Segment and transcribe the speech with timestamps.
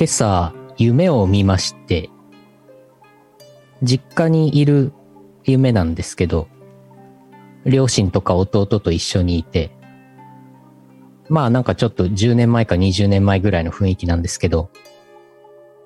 [0.00, 2.08] 今朝、夢を見まして、
[3.82, 4.94] 実家にいる
[5.44, 6.48] 夢なんですけど、
[7.66, 9.70] 両親とか弟と一緒にいて、
[11.28, 14.70] まあなんかちょっと10年前か20年前ぐらいの雰囲気なんですけど、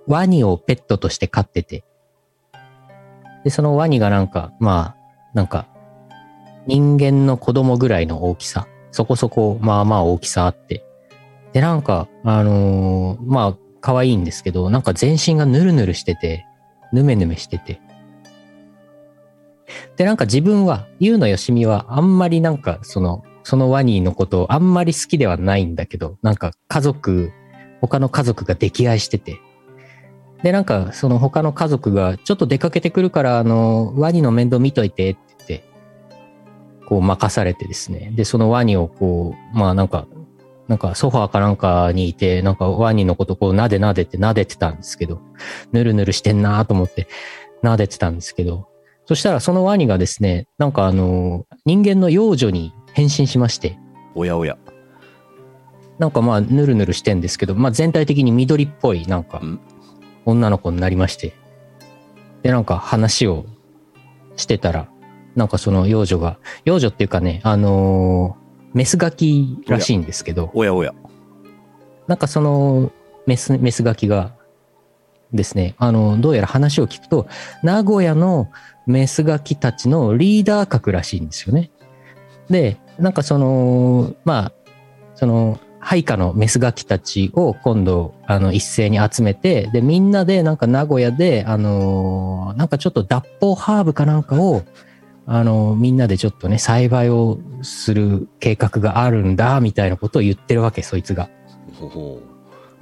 [0.06, 1.82] ワニをペットとして飼ってて、
[3.42, 4.96] で、そのワニがなんか、まあ、
[5.34, 5.66] なんか、
[6.68, 10.85] 人間の子供ぐらいの大きさ、そこそこ、まあまあ大きさあって、
[11.53, 16.46] で、なんか、あのーまあ、可愛いんですけど、なんか全身がヌルヌルしてて、
[16.90, 17.82] ヌメヌメしてて。
[19.96, 27.30] で、なんか自分は、ゆうのよしみは、あんまりなんか、その、そのワニのことをあんまり好きではないんだけど、なんか家族、
[27.82, 29.39] 他の家族が溺愛してて。
[30.42, 35.64] で、なんか、その他の家族が、ちょっと出かけてくるから、あの、ワニの面倒見といてって言って、
[36.86, 38.12] こう任されてですね。
[38.14, 40.06] で、そのワニをこう、まあなんか、
[40.69, 45.21] なんかソファーかなんかにいて、なんかワニのことこう撫で撫でて撫でてたんですけど、
[45.73, 47.06] ぬるぬるしてんなと思って
[47.62, 48.69] 撫でてたんですけど、
[49.06, 53.79] そしたらそのワニがですね、なんかあの、人間の幼女に変身しまして、
[54.15, 54.56] おやおや。
[55.98, 59.61] なんかまあぬるぬるしてんですけど、まあ全体的に緑っぽいなんかうん
[60.25, 61.34] 女の子になりまして、
[62.43, 63.45] でなんか話を
[64.37, 64.89] してたら、
[65.37, 68.44] なんかその幼女が、幼女っていうかね、あのー
[68.75, 70.92] メスガキらしいんですけど、おやおや。
[72.06, 72.92] なんかその
[73.27, 74.34] メス、メスガキが
[75.33, 77.27] ですね、あの、どうやら話を聞くと、
[77.62, 78.50] 名古屋の
[78.86, 81.70] メスガキたちのリーダー格らしいんですよね。
[82.50, 84.53] で、なんかその、まあ、
[85.14, 94.62] その、配下のメスガキたちを今度、あの、一斉に集めて、で、みんなでなんか名古屋で、あの、なんかちょっと脱法ハーブかなんかを、
[95.27, 101.31] あの、みんなでちょっとね、栽培をする計画があるんだ、みたいなことを言ってるわけ、そいつが。
[101.72, 102.20] ほほ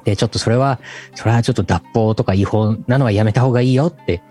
[0.05, 0.81] で、ちょっとそれは、
[1.15, 4.23] それはちょっと脱法とか違法なのはやめた方がいいよって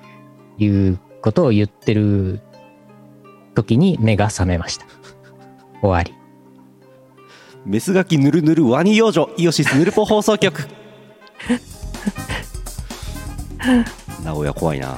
[0.57, 2.41] いうことを言ってる
[3.55, 4.85] 時に目が覚めました。
[5.81, 6.13] 終わり。
[7.65, 10.67] メスガキぬるぬるワニ幼女イオシスヌルポ放送局
[14.25, 14.97] 名古屋怖いな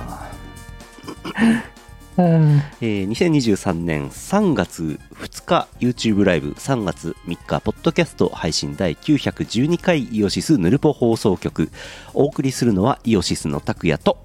[2.18, 2.62] うん。
[2.81, 11.72] えー2023年3月2日 YouTube ライブ3月3日ポッドキャスト配信第912回イオシスヌルポ放送局
[12.13, 14.18] お送りするのはイオシスの拓也と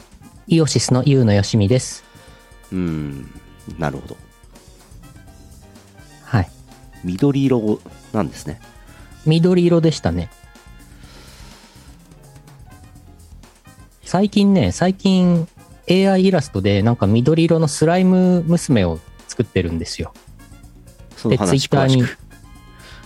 [0.47, 2.04] イオシスのユウのよしみです。
[2.72, 3.31] うーん
[3.78, 4.16] なるほど
[6.25, 6.50] はい。
[7.05, 7.81] 緑色
[8.12, 8.60] なんですね
[9.25, 10.31] 緑色でしたね。
[14.05, 15.47] 最近ね、最近
[15.91, 20.12] AI イラストでなんか緑色のスライム娘を作ってるんですよ。
[21.16, 22.04] で、ツイ話ッターに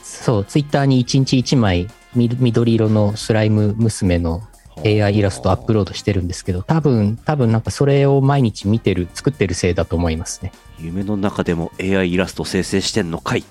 [0.03, 4.43] そう、ツイッターに1日1枚み緑色のスライム娘の
[4.85, 10.53] AI イラストアップロードしてるんですけど、多分、多分なんかそれを毎日見てる、作ってるせいだと思いますね。
[10.79, 13.45] 夢の中でも AI イラスト生成してんのかい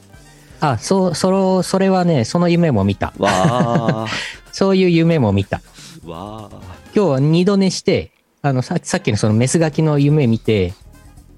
[0.59, 3.13] あ、そう、その、それはね、その夢も見た。
[3.17, 4.07] わ
[4.51, 5.61] そういう夢も見た。
[6.05, 6.55] ーわー
[6.93, 10.73] 今日は二度寝して、あの、ささっきのそのメスガキの夢見て、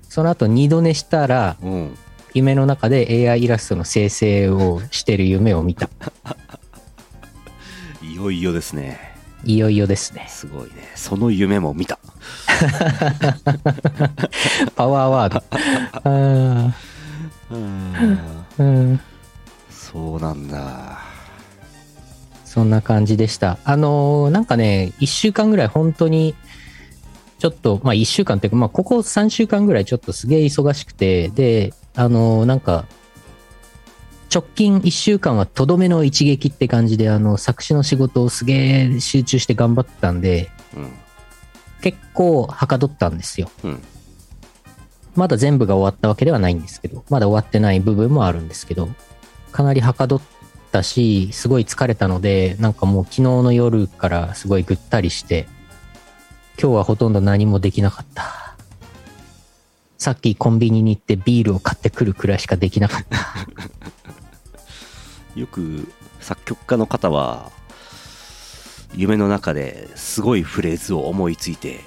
[0.09, 1.97] その後二度寝したら、うん
[2.35, 5.87] 夢の中で AI イラストの生成をしてる夢を見た。
[8.01, 8.99] いよいよですね
[9.43, 10.25] いよいよですね。
[10.29, 11.99] すごいねその夢も見た
[14.75, 15.43] パワーワード。
[16.09, 16.73] あ
[17.51, 18.99] うんーうん
[19.69, 20.97] そうなんだ
[22.45, 23.59] そんな感じでした。
[23.63, 26.33] あのーなんかね、一週間ぐらい本当に、
[27.43, 32.85] ちょっと、まあ一週間っていうか、まあここ3週間ぐらいちょっとすげえ忙しくて、で、あのーなんか、
[34.33, 38.53] 直近一週間はとどめの一撃って感じで、あの、作詞の仕事をすげ
[38.93, 40.93] え集中して頑張ってたんで、うん
[41.81, 43.51] 結構はかどったんですよ。
[43.65, 43.83] うん
[45.15, 48.87] まだ全部が終わったわけではないんですけど、まだ終わってない部分もあるんですけど、
[49.51, 50.21] かなりはかどっ
[50.71, 55.49] たし、すごい疲れたので、なんかもう昨日の夜からすごいぐったりして、
[56.59, 58.55] 今日はほとんど何もできなかった。
[59.97, 63.47] さっきコンビニに行ってビールを買ってくるくらいしかできなかった。
[65.39, 67.51] よく作曲家の方は
[68.95, 71.81] 夢の中ですごいフレーズを思いついて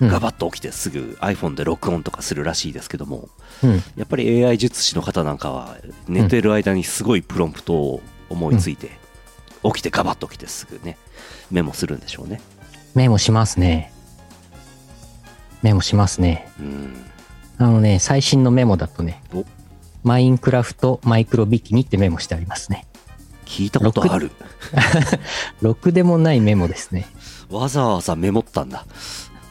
[0.00, 3.28] うんガバッと起きてすぐ iPhone で録音とかするらしいですけども
[3.62, 3.82] うん。
[3.96, 5.76] やっぱり AI 術師の方なんかは
[6.08, 8.90] 寝てる間にすごいプロンプトを思いついて
[9.62, 10.98] 起きてガバッと起きてすぐね
[11.50, 12.40] メモするんでしょうね
[12.94, 13.92] メモしますね。
[15.62, 16.48] メモしますね。
[16.60, 17.04] うん
[17.56, 19.44] あのね、最新のメモだとねお、
[20.02, 22.86] マインクラフトマイクロビキニってメモしてありますね。
[23.46, 24.30] 聞いたことある
[25.60, 27.06] ろく でもないメモですね。
[27.50, 28.86] わざわざメモったんだ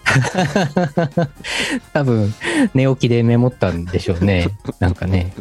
[1.93, 2.33] 多分、
[2.73, 4.49] 寝起きでメモったんでしょうね。
[4.79, 5.33] なんかね。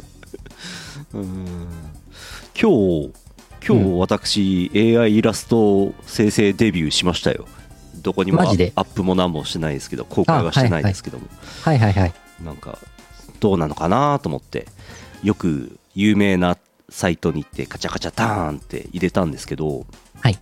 [1.12, 1.66] うん
[2.58, 3.10] 今日
[3.66, 7.46] 今日私、AI イラスト生成デビューしましたよ
[8.02, 8.72] どこにもアマジで？
[8.74, 11.26] アップも何もしてないですけど公開はしてないですけども、
[11.62, 12.14] はいはいはい。
[12.44, 12.78] なんか
[13.40, 14.66] どうなのかなと思って
[15.22, 16.58] よく有名な
[16.88, 19.86] サイトに行ってカチャカチャターンって入れたんですけど
[20.20, 20.38] はい。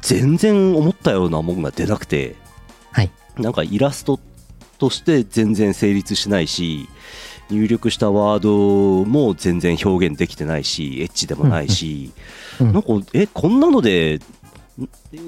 [0.00, 2.36] 全然思ったようなもんが出なくて
[2.92, 3.10] はい。
[3.36, 4.20] なんかイラスト
[4.78, 6.88] として全然成立しないし
[7.50, 12.12] 入力したワードも全然表現できてないしエッチでもないし、
[12.60, 14.20] うんなんかえこんなのでん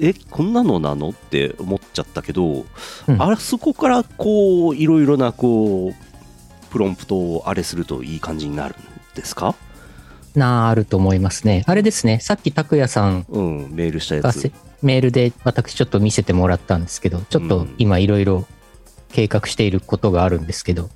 [0.01, 2.65] えこんなのなのって思っちゃったけど、
[3.07, 3.21] うん。
[3.21, 5.93] あそこからこういろいろなこう
[6.69, 8.77] プロンプトをあれするといい感じになるん
[9.15, 9.55] ですか？
[10.35, 11.63] なあると思いますね。
[11.65, 12.19] あれですね。
[12.19, 14.51] さっき拓也さんうんメールしたやつ。
[14.83, 18.45] メールで私ちょっと見せてもらったんですけど、ちょっと今いろいろ
[19.09, 20.89] 計画していることがあるんですけど、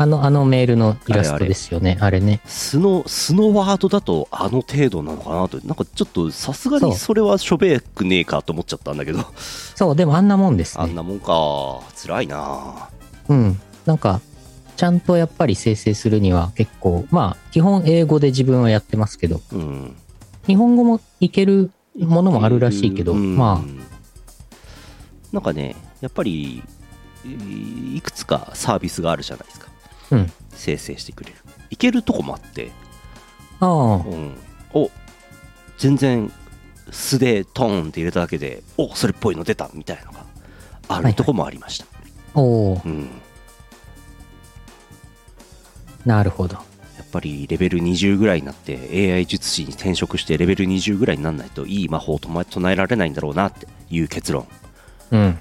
[0.00, 1.98] あの、あのメールのイラストですよね。
[2.00, 2.40] あれね。
[2.46, 9.24] 素の素のワードだとあの程度なのかなとなんかちょっとさすがにそれはしょべくねえかと思っちゃったんだけど
[9.74, 10.84] そう、でもあんなもんですね。
[10.84, 12.88] あんなもんか辛いな
[13.28, 13.60] うん。
[13.86, 14.20] なんか、
[14.76, 19.96] ちゃんとやっぱり生成するには結構、まあ、基本英語で自分はやってますけど、うん
[20.46, 23.62] 日本語もいけるものもあるらしいけど、うんま
[25.30, 26.62] なんかねやっぱり
[27.24, 29.68] いいくつかサービスがあるじゃないですか。
[30.50, 31.36] 生成してくれる。
[31.70, 32.70] いけるとこもあって、
[33.60, 34.36] ああ、うん、
[34.72, 34.90] お
[35.76, 36.32] 全然
[36.90, 40.24] 素でトーンって入れただけでおそれっぽいの出たみたいなのが
[40.88, 41.12] あはいはい。
[41.12, 41.86] るとこもありました、
[42.34, 43.08] おおうん、
[46.06, 46.54] なるほど。
[46.54, 54.46] やっぱりレベル20ぐらいになって AI 術師に転職してレベル20ぐらいにならないといい魔法を唱え唱えられないんだろうなっていう結論、
[55.10, 55.20] うん。
[55.20, 55.38] うん、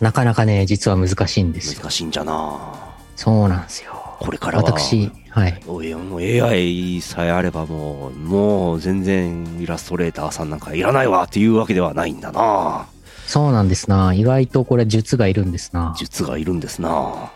[0.00, 1.80] なかなかね、実は難しいんですよ。
[1.80, 2.83] 難しいんじゃな
[3.16, 3.92] そうなんですよ。
[4.20, 5.60] これからは私、はい。
[5.66, 12.86] おいもう AI さえあればもうもう全然イラストレーターさんなんかいらないわっていうわけではないんだな
[13.26, 14.14] そうなんですな。
[14.14, 15.94] 意外とこれ術がいるんですな。
[15.98, 17.30] 術がいるんですな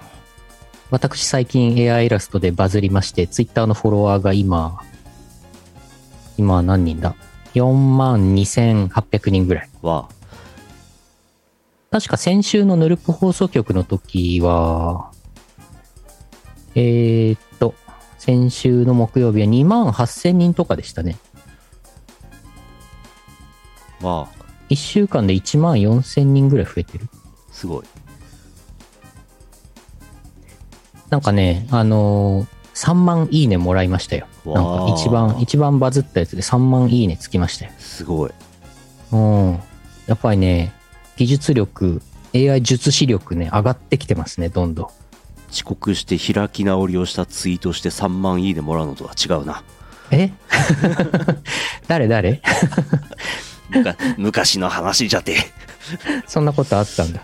[0.90, 4.80] 私最近 AI イラストでバズりまして、Twitter のフォロワーが今、
[6.36, 7.14] 今何人だ
[7.54, 9.70] ?4 万2800人ぐらい。
[9.82, 10.08] は
[11.90, 15.10] 確か先週のヌルプ放送局の時は、
[16.80, 17.74] えーっと、
[18.18, 21.16] 先週の木曜日は2万8000人とかでしたね。
[24.00, 24.28] は
[24.70, 27.08] 1週間で1万4000人ぐらい増えてる。
[27.50, 27.84] すごい
[31.10, 34.28] なんかね、あのー3万いいねもらいましたよ。
[34.44, 37.72] なんか一番、一番バズったやつで3万いいねつきましたよ。
[37.76, 38.30] すごい
[39.10, 39.60] うん。
[40.06, 40.72] やっぱりね、
[41.16, 42.00] 技術力、
[42.36, 44.88] AI 術師力ね、上がってきてますね、どんどん。
[45.50, 49.62] 遅刻して開き直りをしたツイートして3万いいねもらうのとは違うな。
[50.10, 50.32] え？
[51.86, 52.42] 誰誰？
[54.16, 55.36] 昔の話じゃて。
[56.26, 57.22] そんなことあったんだ。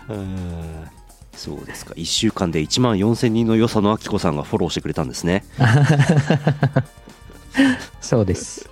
[1.35, 1.93] そうですか。
[1.95, 5.43] 1週間で1万4000人の与謝野明子さんがフォローしてくれたんですね。
[8.01, 8.69] そうです。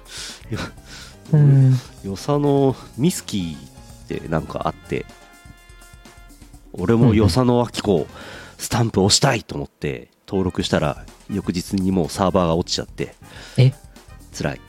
[0.52, 0.60] いや
[1.33, 1.80] うん。
[2.04, 3.60] 与謝野ミスキーっ
[4.07, 5.06] てなんかあって。
[6.74, 8.07] 俺も与謝野明子
[8.64, 13.14] スタンプ押したいと思って登録したら翌日にもうサーバーが落ちちゃって
[13.58, 13.74] え？
[14.32, 14.62] 辛い。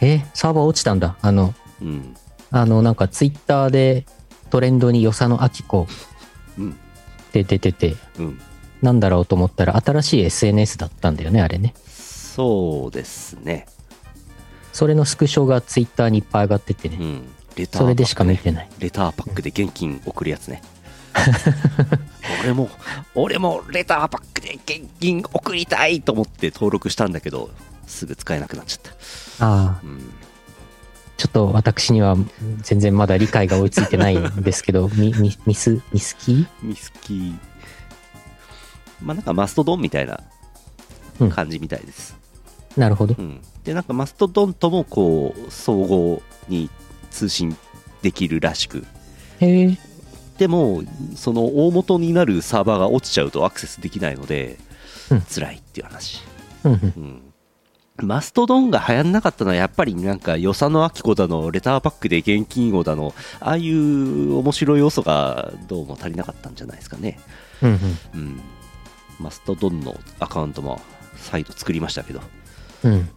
[0.00, 0.26] え？
[0.34, 1.16] サーバー落ちたんだ。
[1.22, 2.16] あの、うん。
[2.50, 4.06] あの、なんかツイッターで
[4.50, 5.86] トレンドに与謝野明子
[6.58, 6.70] うん。
[6.72, 6.74] っ
[7.30, 8.40] て出てて、うん。
[8.82, 11.74] なんだろうと思ったら新しい SNS だったんだよね、あれね。
[11.86, 13.66] そうですね。
[14.72, 16.96] それのスクショがツイッターにいっぱい上がっててね。
[17.00, 17.22] うん。
[17.54, 18.68] レターそれでしか見パックねてない。
[18.80, 20.60] レターパックで現金送るやつね
[22.42, 22.70] 俺も
[23.14, 27.50] 俺もレターパックで現金送りたいと思って登録したんだけど
[27.86, 28.92] すぐ使えなくなっちゃっ
[29.38, 29.46] た。
[29.46, 30.00] ああ、うん。
[31.16, 32.16] ちょっと私には
[32.62, 36.46] 全然まだ理解が追いついてないんですけど、 ミミミス、ミスキー？
[36.62, 37.36] ミスキー。
[39.02, 40.20] まあなんかマストドンみたいな
[41.20, 41.30] うん。
[41.30, 42.16] 感じみたいです、
[42.76, 43.14] なるほど。
[43.18, 43.22] う。
[43.22, 43.40] ん。
[43.64, 46.70] でなんかマストドンともこう総合に
[47.10, 47.56] 通信
[48.00, 48.84] できるらしく。
[49.40, 49.78] へえ。
[50.38, 50.82] でも
[51.14, 54.58] その大元になるサーバーが落ちちゃうとアクセスできないので、
[55.10, 55.20] うん。
[55.22, 56.22] 辛いっていう話、
[56.64, 57.22] うん
[57.98, 67.20] マストドンが流行んなかったのはやっぱりなんか与謝野明子だのレターパックで現金をだのああいう面白い要素がどうも足りなかったんじゃないですかね。
[67.62, 68.40] うん
[69.20, 70.80] マストドンのアカウントも
[71.16, 72.20] 再度作りましたけど。
[72.84, 73.10] うん。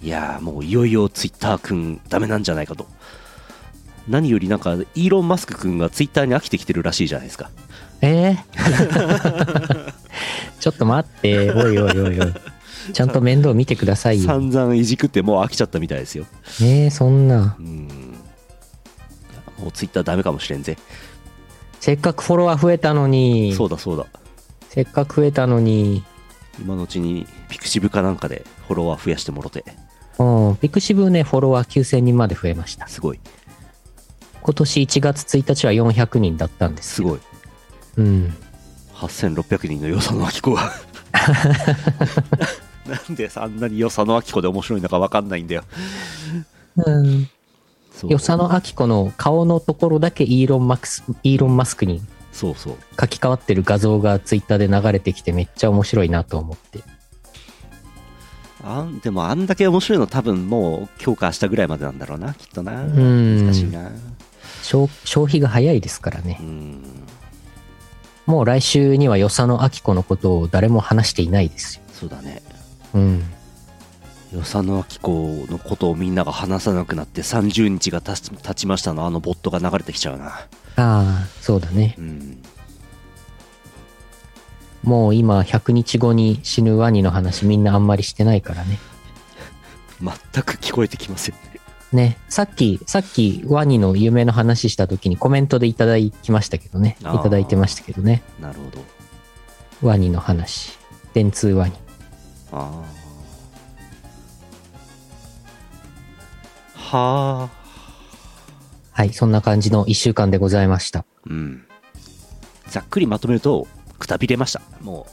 [0.00, 2.88] いやーもういよいよツイッターくんダメなんじゃないかと
[4.08, 7.50] 何よりなんかイーロン・マスクくんがツイッターに飽きてきてるらしいじゃないですか
[8.00, 9.92] えー？
[10.60, 12.32] ちょっと待って、おいおいおいおい。
[12.92, 14.26] ちゃんと面倒見てくださいよ。
[14.28, 16.26] 散々いじくってもう飽きちゃったみたいですよ
[16.60, 17.56] えー、そんな。
[17.58, 17.88] うん
[19.58, 20.76] もうツイッターダメかもしれんぜ
[21.78, 23.54] せっかくフォロワー増えたのに。
[23.54, 24.06] そうだそうだ
[24.68, 26.02] せっかく増えたのに。
[26.60, 29.64] 今のうちにピクシブかなんかでフォロワー増やしてもろて
[30.18, 30.56] うん。
[30.56, 32.88] ピクシブね、フォロワー9000人まで増えました。
[32.88, 33.20] すごい
[34.42, 36.96] 今年1月1日は400人だったんです。
[36.96, 37.20] すごい
[37.96, 38.34] うん。
[38.94, 40.72] 8600人の与謝野晶子が
[42.86, 45.64] なんであんなに与謝野晶子で面白いのか分かんないんだよ
[46.76, 47.28] うん。
[48.02, 56.80] 与謝野明子の顔のところだけイーロンマクス、イーロンマスクにそうそう書き換わってる画像がツイッターで流れてきてめっちゃ面白いなと思って。
[58.64, 63.90] あんでもあんだけ面白いの多分もう今日か明日ぐらいまでなんだろうなきっとなうん難しいな
[64.62, 66.44] 消消費が早いですからねう。
[66.44, 66.82] ん
[68.26, 71.82] もう来週には与謝野明子のことを誰も話していないですよ。
[71.92, 72.42] そうだね
[72.94, 73.24] うん。
[74.32, 81.94] 与謝野明子のことをみんなが話さなくなって30日が経ち経ちましたのあのボットが流れてきちゃうなああ、そうだね。
[81.98, 82.42] うん
[84.82, 88.78] もう今100日後に死ぬワニの話みんなあんまりしてないからね。
[90.02, 91.51] 全く聞こえてきますよね
[91.92, 92.18] ね。
[92.28, 96.96] さっき、さっきワニの夢の話した時にコメントでいただきましたけどね。
[97.00, 98.22] いただいてましたけどね。
[98.40, 100.78] なるほどワニの話。
[101.14, 101.74] 電通ワニ。
[102.52, 103.02] ああ
[106.76, 107.50] はあ
[108.92, 111.04] はい、そんな感じの1週間でございました。
[111.26, 111.64] うん
[112.72, 113.68] ざっくりまとめると
[113.98, 115.06] くたびれましたも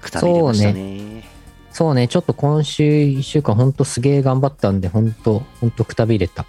[0.00, 1.37] うくたびれましたね
[1.72, 6.46] そうね、ちょっと今週1週間ほんとすげえ頑張ったんで、ほんと、ほんとくたびれた。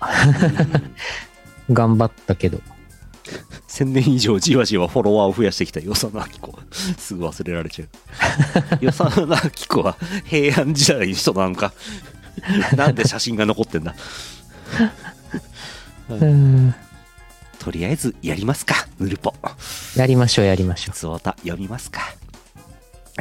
[1.67, 1.75] うん。
[1.75, 2.59] 頑張ったけど。
[3.67, 6.59] 1000年以上じわじわフォロワーを増やしてきた与謝野明子
[6.97, 7.89] すぐ忘れられちゃう。
[8.81, 9.35] 与謝野明
[9.67, 11.73] 子は平安時代の人なのか。
[12.75, 13.95] なんで写真が残ってんだ。
[16.09, 16.73] うん。
[17.59, 19.33] とりあえずやりますかヌルポ。
[19.95, 22.01] やりましょう、やりましょふつおた読みますか。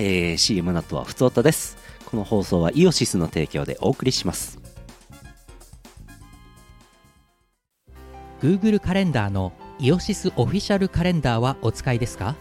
[0.00, 1.77] えー、CM の後はふつおたです
[2.10, 4.58] この放送はイオシスの提供でお送りします。
[8.40, 12.34] Google カレンダーのイオシスオフィシャルカレンダーはお使いですか？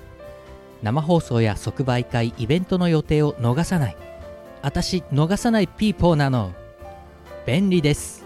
[0.84, 3.98] 生放送や即売会イベントの予定を逃さない。
[4.62, 6.54] 私逃さないピーポーなの。
[7.46, 8.24] 便利です。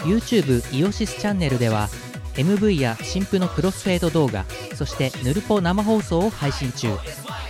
[0.00, 1.88] YouTube イオシスチャンネルでは
[2.34, 6.88] MV や新婦のクロスフェード動画そしてヌルポ生放送を配信中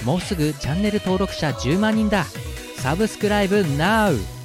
[0.04, 2.24] もうすぐチャンネル登録者10万人だ
[2.76, 4.41] サブスクライブ NOW!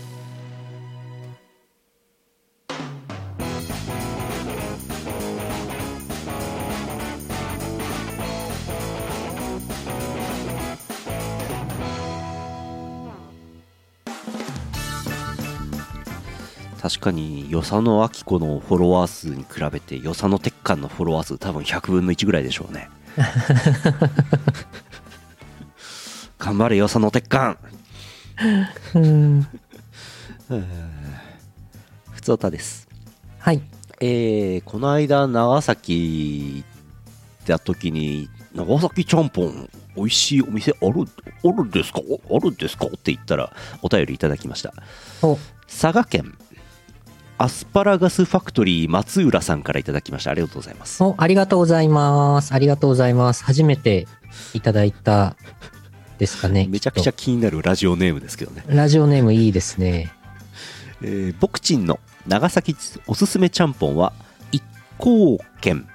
[16.88, 22.90] 確かに与謝野明子のフォロワー数に比べて与謝野鉄管のフォロワー数多分100分の1ぐらいでしょうね
[26.40, 27.58] 頑張れ与謝野鉄管
[28.96, 29.00] う。
[29.00, 29.48] うん。
[32.12, 32.88] ふつおたです
[33.40, 33.62] はい。
[34.00, 36.66] えー、この間長崎行
[37.44, 41.06] った時に長崎ちゃんぽん美味しいお店ある
[41.44, 42.00] あるんですか？
[42.32, 42.86] あるんですか？
[42.86, 43.52] って言ったら
[43.82, 44.74] お便りいただきました
[45.22, 46.38] お、佐賀県
[47.40, 52.54] アスパラガスファクトリー松浦さんからいただきましたありがとうございますお、ありがとうございます。
[52.54, 53.44] ありがとうございます。
[53.44, 54.08] 初めて
[54.56, 55.36] いただいた
[56.18, 56.66] ですかね。
[56.72, 60.12] めちゃくちゃ気になるラジオネームですけどね、とラジオネームいいですね。
[61.04, 62.76] えー、僕ちんの長崎
[63.06, 64.14] おすすめちゃんぽんは
[64.52, 64.64] 一
[64.98, 65.88] 光軒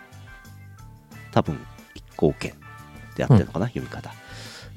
[1.33, 1.59] 多分
[1.97, 2.55] 一光軒
[3.17, 4.15] であってるのかな、読み方、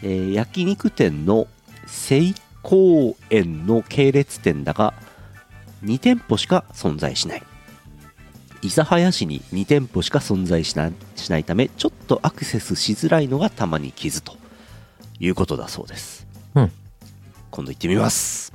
[0.02, 1.46] えー焼肉店の
[1.86, 4.96] 聖光園の系列店だが
[5.86, 7.44] 2店舗しか存在しない。
[8.62, 14.38] 諫早市に2店舗しか存在しないしないためちょっとアクセスしづらいのがたまに傷と
[15.20, 16.26] いうことだそうです、
[16.56, 16.72] うん。
[17.52, 18.54] 今度行ってみます。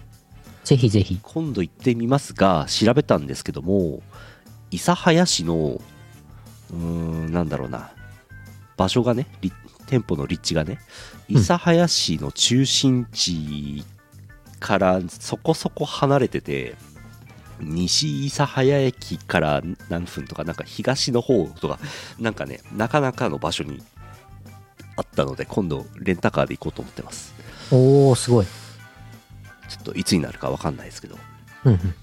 [0.64, 1.20] ぜひぜひ。
[1.22, 4.02] 今度行ってみますが調べたんですけども
[4.70, 5.80] 諫早市の
[6.70, 7.92] うーんなんだろうな。
[8.76, 9.52] 場所がねり
[9.86, 10.80] 店舗の立地がね
[11.28, 11.36] うん。
[11.36, 13.84] 諫早市の中心地
[14.58, 16.74] からそこそこ離れてて
[17.60, 21.78] 西諫早駅から何分とかなんか東の方とか
[22.18, 23.82] なんかねなかなかの場所に
[24.96, 27.34] あったので今度レンタカーで行こうと思ってます
[27.72, 28.46] おー、すごい。
[28.46, 31.16] ちょっといつになるかわかんないですけど
[31.64, 31.94] うんうん。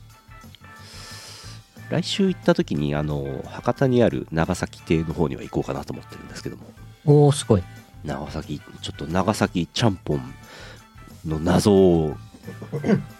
[1.89, 6.63] 来週行った時にあの博多にある長崎邸の方には行こうかなと思ってるんですけども
[7.05, 7.63] おー、すごい。
[8.03, 10.33] 長崎ちょっと長崎ちゃんぽん
[11.25, 12.15] の謎を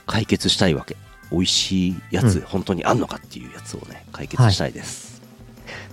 [0.05, 0.95] 解決したいわけ
[1.31, 2.41] 美味しいやつ、うん。
[2.41, 5.21] 本当にあんのかっていうやつをね解決したいです、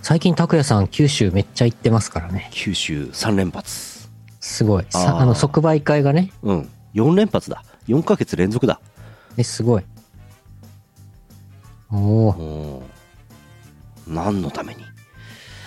[0.03, 2.49] 最近、拓也さん、九州めっちゃ行ってますからね。
[2.53, 4.09] 九州3連発。
[4.41, 4.87] すごい。
[4.91, 5.23] さあー。
[5.23, 6.69] あの、即売会がね、うん。
[6.95, 7.65] 4連発だ。
[7.89, 8.81] 4ヶ月連続だ。
[9.37, 9.85] え、すごい。
[11.91, 14.85] おー、うん何のために？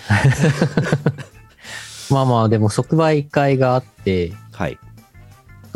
[2.10, 4.78] まあまあ、でも即売会があって、はい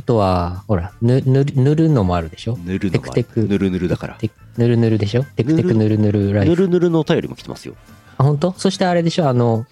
[0.02, 2.58] あとは、ほら、ぬ、ぬる、塗るのもあるでしょ？
[2.58, 3.40] ぬるのはテクテク。
[3.46, 4.14] ぬるぬるだから。
[4.14, 5.22] テぬるぬるでしょ？
[5.22, 6.50] テクテクぬるぬるライフ。
[6.50, 7.76] ぬるぬるのお便りも来てますよ。
[8.18, 8.52] あ、本当？
[8.58, 9.28] そしてあれでしょ？
[9.28, 9.64] あの、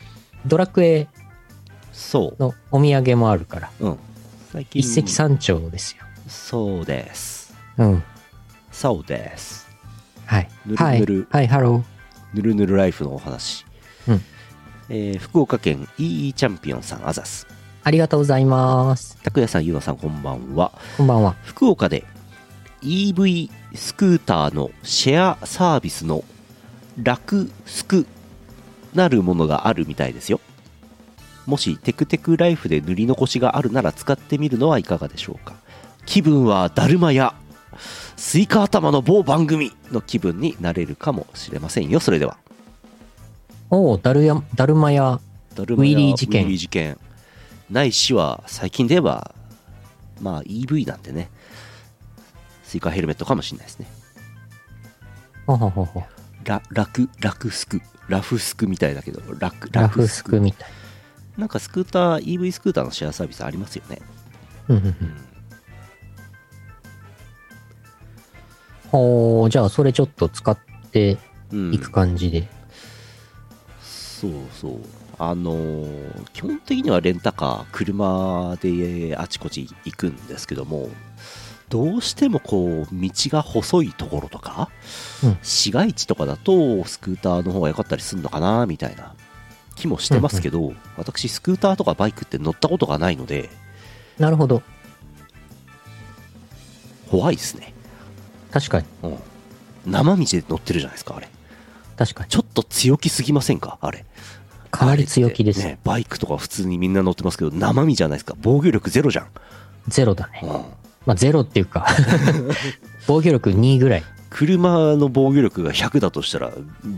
[0.47, 1.09] ドラクエ
[1.93, 3.99] そのお土産もあるから、ううん。
[4.53, 4.81] 最近。
[4.81, 6.05] 一石三鳥ですよ。
[6.29, 7.53] そうです。
[7.79, 8.03] うん。
[8.71, 9.69] そうです。
[10.27, 10.49] はい。
[10.65, 11.29] ぬるぬる。
[11.31, 11.83] はい、はい、ハロー。
[12.37, 13.67] ぬるぬるライフのお話、
[14.07, 14.21] うん。
[14.91, 17.49] えー福岡県 EE チャンピオンさんあざす
[17.83, 19.17] ありがとうございます。
[19.23, 20.73] 拓也さんゆうなさんこんばんは。
[20.99, 21.37] こんばんは。
[21.45, 22.05] 福岡で
[22.83, 26.25] EV スクーターのシェアサービスの
[27.03, 28.07] 楽スク
[28.95, 30.41] なるものがあるみたいですよ。
[31.47, 35.55] もしテクテクライフで塗り残しがあるなら使ってみるのはいかがでしょうか。
[36.05, 37.35] 気分はだるまや
[38.17, 42.01] スイカ頭の某番組の気分になれるかもしれませんよ。
[42.01, 42.37] それでは。
[43.71, 45.21] おー、だるや、だるまや
[45.57, 46.45] ウィリー事件。
[46.45, 46.99] ウィリー事件
[47.71, 49.35] ないしは最近で言えば
[50.21, 51.31] まあ EV なんてね
[52.65, 53.87] スイカヘルメットかもしれないですね
[55.47, 56.03] ほほほほ。
[56.45, 60.71] ララクラクスクラフスクみたいだけどラクラフスクみたい。
[61.37, 63.99] なんかスクーター EV スクーターのシェアサービスありますよね
[64.69, 65.17] うんうんうん。
[68.91, 70.59] ほー、じゃあそれちょっと使っ
[70.93, 71.19] て
[71.53, 72.49] うんいく感じで。
[73.81, 74.81] そうそう
[75.23, 80.89] あのー基本的にはレンタカー車であちこち行くんですけども
[81.69, 84.71] どうしてもこう道が細いところとか、
[85.23, 89.15] うん市街地とかだとスクーターの方が良かったりするのかなみたいな
[89.77, 93.51] 気もしてますけど、私スクーターとかバイクって乗ったことがないので
[94.19, 94.63] なるほど。
[97.11, 97.75] 怖いですね、
[98.51, 98.87] 確かに。
[99.03, 99.19] うん、
[99.87, 101.29] 生道で乗ってるじゃないですかあれ
[101.97, 102.31] 確かに。
[102.31, 104.07] ちょっと強気すぎませんかあれ
[104.71, 105.65] かなり強気です。
[105.65, 109.29] ね、バイクとか普通にみんな乗ってますけど生身じゃないですか防御力ゼロじゃん、
[109.89, 110.41] ゼロだね。
[110.43, 111.87] うんまあゼロっていうか、
[113.07, 114.05] 防御力2ぐらい。
[114.29, 116.53] 車の防御力が100だとしたら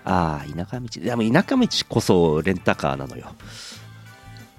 [0.03, 0.87] ああ田舎道。
[0.99, 3.27] でも田舎道こそレンタカーなのよ。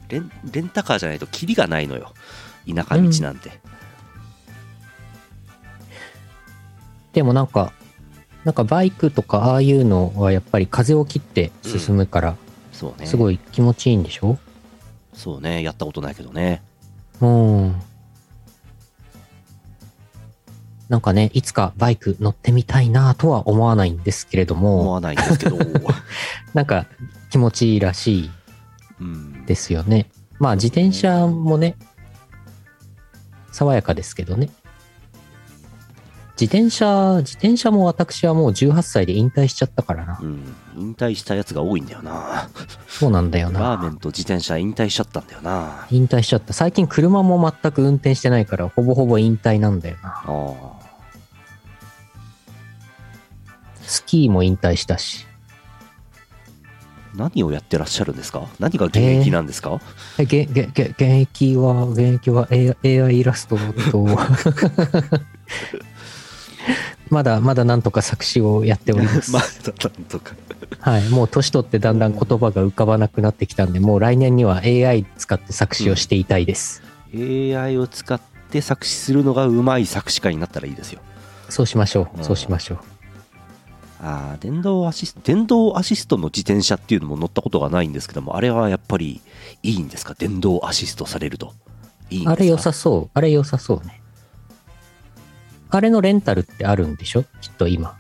[0.09, 2.13] レンレンタカーじゃないとキリがないのよ。
[2.73, 3.61] 田舎道なんて、
[7.13, 7.73] でもなんか、
[8.45, 12.37] なんかバイクとかああいうのはやっぱり風を切って進むから、
[12.73, 13.07] そうね。
[13.07, 14.39] すごい気持ちいいんでしょ？
[15.15, 15.63] そうね。
[15.63, 16.63] やったことないけどね。
[17.21, 17.83] うん。
[20.91, 25.57] なんかね、いつかバイク乗ってみたいなとは思わないんですけれども、思わないんですけど
[26.53, 26.87] なんか
[27.31, 28.31] 気持ちいいらしい
[29.01, 30.11] うんですよね。
[30.41, 31.77] まあ自転車もね、
[33.53, 34.51] 爽やかですけどね。
[36.41, 40.25] 自転車、自転車も私はもう18歳で引退しちゃったからなう。
[40.27, 40.43] ん、
[40.77, 42.49] 引退したやつが多いんだよな。
[42.89, 43.93] そうなんだよラーメな。
[43.93, 45.87] ンと自転車引退しちゃったんだよな。
[45.91, 46.53] 引退しちゃった。
[46.55, 50.09] 最近車も全く運転してないから、ほぼほぼ引退なんだよな。
[50.09, 50.80] ああ。
[53.91, 55.27] スキーも引退したし。
[57.17, 58.47] 何をやってらっしゃるんですか？
[58.61, 59.81] 何が現役なんですか、
[60.17, 63.57] え、げ、げ、げ、現役は、現役は AI, イラスト
[63.91, 64.07] と、
[67.11, 69.33] まだ、まだなんとか作詞をやっております。
[69.35, 70.35] まだなんとか。
[70.79, 71.09] はい。
[71.09, 76.83] もう年取ってだんだん言葉が浮かばなくなってきたんで、もう来年には AI 使って作詞をしていたいです。
[77.13, 78.21] AI を使っ
[78.53, 81.01] て作詞するのがうまい作詞家になったらいいですよ。
[81.49, 82.25] そうしましょうんう。
[82.25, 82.79] そうしましょう。
[84.03, 89.21] ああ、電動アシスト、電動アシストの自転車っていうのも乗ったことがないんですけども、あれはやっぱり
[89.63, 90.15] いいんですか？
[90.15, 91.53] 電動アシストされると。
[92.09, 93.11] いいあれ良さそう。
[93.13, 94.01] あれ良さそうね。
[95.69, 97.25] あれのレンタルってあるんでしょ？
[97.43, 97.97] きっと今。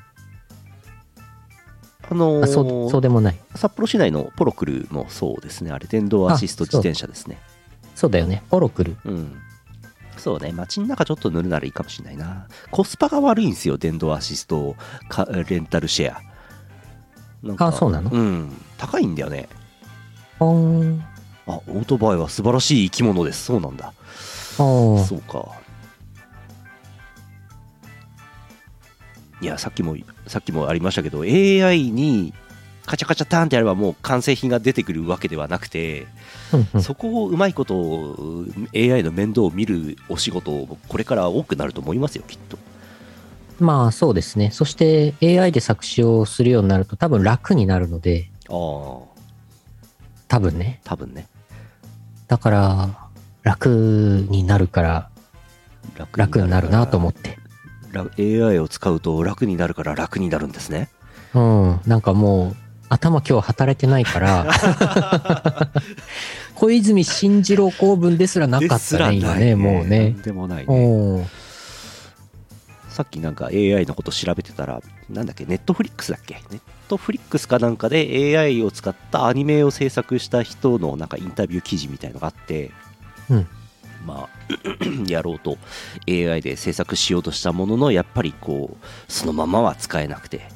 [2.10, 3.38] あのーあそうそうでもない。
[3.54, 7.38] 札幌市内のポロクルもそうですねあれ電動アシスト自転車ですね
[7.94, 8.42] そうだよね。
[8.50, 8.96] ポロクル。
[9.04, 9.38] うん
[10.20, 12.46] そうね街の中ちょっと塗るならいいかもしれないな。
[12.70, 14.76] コスパが悪いんですよ電動アシスト
[15.08, 16.22] かレンタルシェア。
[17.42, 18.10] なんかあそうなの？
[18.10, 19.48] うん高いんだよね。
[20.38, 23.44] あオートバイは素晴らしい生き物です。
[23.44, 23.92] そうなんだ。
[24.56, 25.58] そうか。
[29.40, 32.34] いやさっきもさっきもありましたけど AI に
[32.86, 36.06] カチャカチャターンってやればもう完成品が出てくるわけではなくて、
[36.82, 38.16] そこをうまいこと
[38.74, 40.50] AI の面倒を見るお仕事
[40.88, 42.58] これから多くなると思いますよきっと
[43.60, 44.50] まあそうですね。
[44.50, 49.10] そして AI で作詞をするようになると多分楽になるので、ああ
[50.28, 50.80] 多分ね。
[50.84, 51.26] 多分ね
[52.28, 52.88] だから、
[53.42, 55.10] 楽になるから
[56.14, 57.38] 楽になるなと思って。
[57.92, 60.88] ら AI を使うと楽になるから楽になるんですね
[61.34, 61.80] うん。
[61.86, 62.56] なんかもう、
[62.90, 64.46] 頭今日働いてないから、
[66.56, 70.10] 小泉進次郎公文ですらなかったね、今ね、もうね。
[70.22, 71.26] でもないね。
[72.88, 76.34] さっきなんか AI のこと調べてたら、なんだっけ、ネットフリックスだっけ？
[76.50, 82.72] ネットフリックスかなんかで AI を使ったアニメを制作した人のなんかインタビュー記事みたいのがあって、
[83.30, 83.46] うん。
[84.04, 84.28] まあ、
[85.06, 85.58] やろうと
[86.08, 90.48] AI で制作しようとしたものの、やっぱりこう、そのままは使えなくて、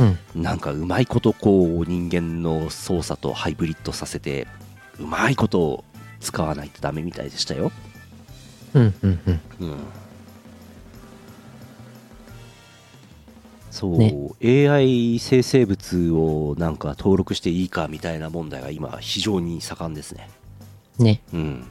[0.00, 0.42] うん。
[0.42, 4.46] なんかうまいことこう人間の操作とハイブリッドさせて、
[4.98, 5.84] うまいことを
[6.20, 7.72] 使わないとダメみたいでしたよ。
[8.74, 9.40] うん、うん、うん。
[9.60, 9.76] うん
[13.78, 20.28] そう、ね AI 生成物をなんか登録していいかみたいな問題が今非常に盛んですね。
[20.98, 21.20] ね。
[21.32, 21.70] うん。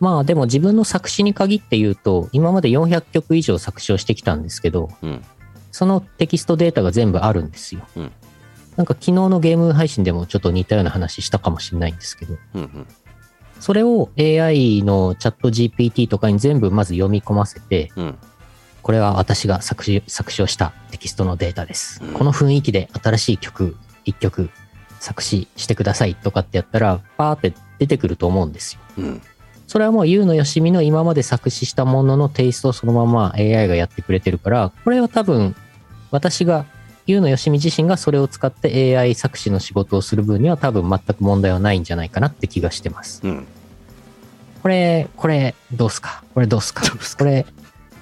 [0.00, 5.24] まあでも自分の作詞に限って言うと、今まで400曲以上作詞をしてきたんですけど、うん。
[5.72, 7.82] そのテキストデータが全部あるんですよ。
[7.96, 8.12] うん
[8.76, 12.86] なんか昨日のゲーム配信でもちょっと似たような話したかもしれないんですけど、うんうん。
[13.58, 18.18] それを AI のチャット GPT とかに全部まず読み込ませて、うん。
[18.82, 22.04] これは私が作詞作詞をしたテキストのデータです。
[22.04, 24.50] うんこの雰囲気で新しい曲1曲
[25.00, 29.02] 作詞してくださいとかってやったら、パーって出てくると思うんですよ。
[29.66, 29.70] うん。
[29.70, 35.54] それはもう、ゆうのよしみの今まで作詞したもののテイストをそのまま AI がやってくれてるから、これは多分、
[36.10, 36.64] 私が、
[37.06, 43.20] ゆうのよしみ自身がそれを使って AI 作詞の仕事をする分には多分全く問題はないんじゃないかなって気がしてます。
[43.22, 43.46] うん。
[44.62, 46.24] これ、これ、どうすか？
[46.34, 46.84] これどうすか？
[46.84, 47.24] どうすか？
[47.24, 47.46] これ、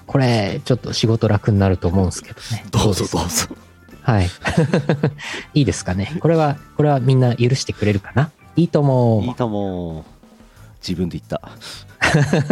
[0.06, 2.64] これ、ちょっと仕事楽になると思うんですけどね。
[2.70, 3.48] どうぞどうぞ。
[4.00, 4.28] はい。
[5.52, 6.16] いいですかね？
[6.20, 8.30] これは、これはみんな許してくれるかな？
[8.56, 9.22] いいと思う。
[9.24, 10.06] いいとも。
[10.86, 11.40] 自分で言った。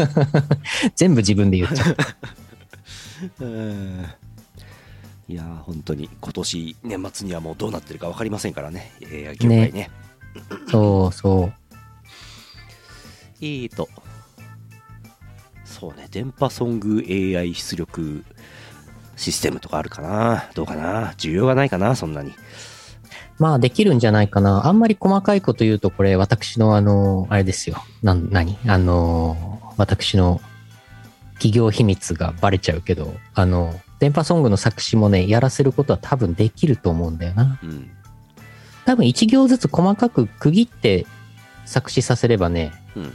[0.97, 1.97] 全部自分で言っちゃう。
[3.41, 4.07] う ん
[5.29, 9.91] いやー本当に今年年末にはもうどうなってるか分かりませんからね、AI 業界ね。
[10.71, 11.53] そうそう。
[13.41, 13.89] えーと、
[15.65, 18.25] そうね、電波ソング AI 出力
[19.17, 20.51] システムとかあるかな？
[20.55, 21.13] どうかな？
[21.13, 21.95] 需要がないかな？
[21.97, 22.33] そんなに。
[23.39, 24.67] まあ、できるんじゃないかな。
[24.67, 27.83] あんまり細かいこと言うと、これ、私のあの、あれですよ。
[28.03, 28.57] なん、何？
[28.67, 30.41] あの、私の
[31.35, 37.59] 企業秘密がバレちゃうけど、あの、電波ソングの作詞もね、やらせることは多分できると思うんだよな。
[37.63, 37.91] うん。
[38.85, 41.07] 多分一行ずつ細かく区切って
[41.65, 43.13] 作詞させればね、うん。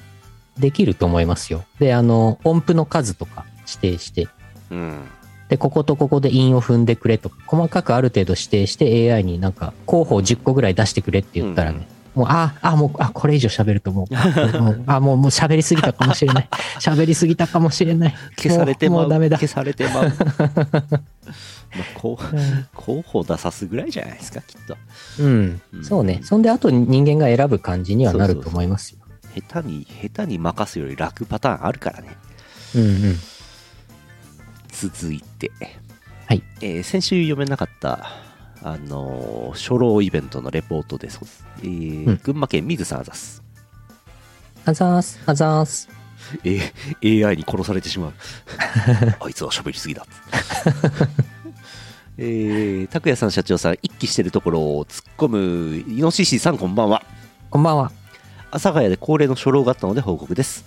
[0.57, 1.63] できると思いますよ。
[1.79, 4.27] で、あの、音符の数とか指定して、
[4.71, 5.01] うん。
[5.49, 16.49] で、こことここで韻を踏んでくれとか、細かくある程度指定して AI になんか候補を10個ぐらい出してくれって言ったらね、もう、あ、あ、もう、あ、これ以上喋るともう、あもう、あ、もう、もう喋りすぎたかもしれない。
[16.81, 18.15] 喋りすぎたかもしれない。
[18.35, 18.89] 消されて。
[18.89, 20.13] もうもうダメだ消されてまう。
[20.49, 22.15] まあ、候
[23.03, 24.77] 補出さすぐらいじゃないですか、きっと。
[25.19, 25.85] うんうん。
[25.85, 26.21] そうね。
[26.23, 28.99] そんで、あと人間が選ぶ感じにはなると思いますよ。
[29.35, 32.17] 下手に、下手に任すより楽パターンあるからね。
[32.73, 33.19] うんうん。
[34.79, 35.49] 続いて、
[36.27, 36.43] はい。
[36.61, 38.11] えー先週読めなかった、
[38.61, 41.19] あのー初老イベントのレポートです、
[41.61, 42.19] えーうん。
[42.21, 43.41] 群馬県水さんあざす、
[44.65, 45.89] あざーす、あざーす。
[46.43, 48.13] えー AI に殺されてしまう。
[49.19, 50.05] あいつは喋りすぎだ。
[52.19, 55.77] えー、拓也さん社長さん一気してるところを突っ込む。
[55.87, 57.01] イノシシさんこんばんは。
[57.49, 57.91] こんばんは。
[58.51, 60.65] 阿佐ヶ谷で恒例の初老があったので報告です。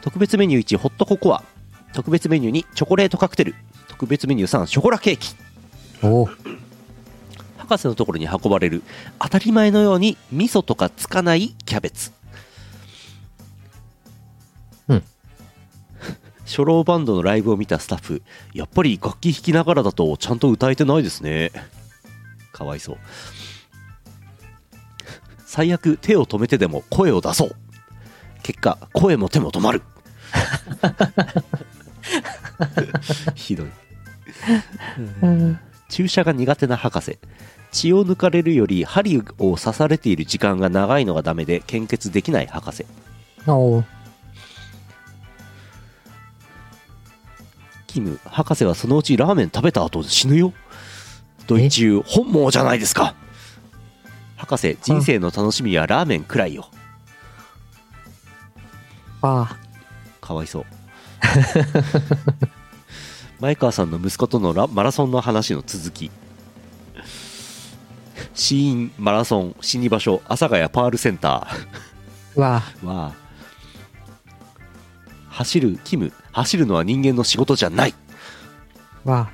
[0.00, 1.44] 特別メニュー1ホットココア
[1.92, 3.54] 特別メニュー2チョコレートカクテル。
[3.88, 5.34] 特別メニュー3ショコラケーキ。
[6.02, 6.24] お。
[6.26, 6.58] ー
[7.70, 8.82] 博士のところに運ばれる
[9.20, 12.10] 当たり前のように味噌とかつかないキャベツ。
[14.88, 15.04] うん。
[16.46, 18.22] 初老バンドのライブを見たスタッフ
[18.54, 21.52] やっぱり楽器弾きながらだとちゃんと歌えてないですね。
[22.52, 22.98] かわいそう。
[25.46, 27.56] 最悪手を止めてでも声を出そう。
[28.42, 29.82] 結果声も手も止まる
[33.34, 33.66] ひどい。
[35.88, 37.18] 注射が苦手な博士。
[37.72, 42.84] 血を抜かれるより針を刺されている時間が長いのがダメで献血できない博士。
[43.46, 43.84] おー
[47.86, 50.52] キム博士はそのうちラーメン食べた後死ぬよ。
[51.46, 53.14] ドイ中本望じゃないですか。
[54.36, 56.68] 博士人生の楽しみはラーメンくらいよ。
[59.22, 59.56] あ。
[60.20, 60.64] かわいそう
[63.40, 66.10] 前川さんの息子とのラマラソンの話の続き。
[68.34, 72.40] 死因マラソン死に場所阿佐ヶ谷パールセンター。
[72.40, 73.12] わーは
[75.28, 76.12] 走るキム。
[76.32, 77.94] 走るのは人間の仕事じゃない。
[79.06, 79.10] あ。
[79.10, 79.30] わ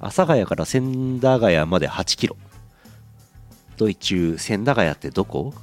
[0.00, 2.36] 阿佐ヶ谷から千駄ヶ谷まで8キロ。
[3.76, 5.54] ドイ中千駄ヶ谷ってどこ？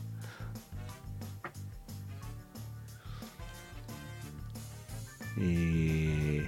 [5.40, 6.48] えー、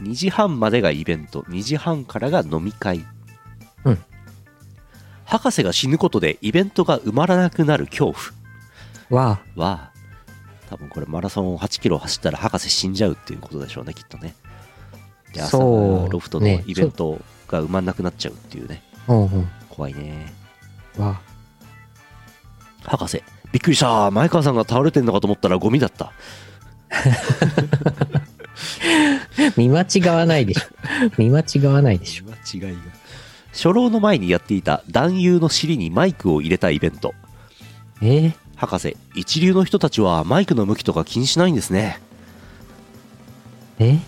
[0.00, 1.42] 2時半までがイベント。
[1.42, 3.04] 2時半からが飲み会。
[3.84, 3.98] うん。
[5.24, 8.14] 博士が死ぬことでイベントが埋まらなくなる恐
[9.10, 9.20] 怖。
[9.20, 9.92] わは
[10.68, 14.34] 多分これマラソンを8キロ走ったら博士死んじゃうっていうことでしょうねきっとね。
[15.32, 18.82] で朝ロフトのねイベントが埋まんなくなっちゃうっていうね。
[19.08, 19.14] う。
[19.14, 19.48] んうん。
[19.68, 20.32] 怖いね。
[20.96, 21.20] わ
[22.84, 24.10] 博士びっくりした。
[24.10, 26.12] 前川さんが倒れてんのかと思ったらゴミだった
[29.56, 30.60] 見間違わないでしょ。
[31.18, 32.24] 見間違わないでしょ。
[32.24, 32.80] 間違いが。
[33.52, 37.14] 初老の前にやっていた男優の尻にマイクを入れたイベント。
[38.02, 38.28] え？
[38.28, 42.00] ー、博士一流の人たちはマイクの向きとか気にしないんですね。
[43.78, 43.98] え？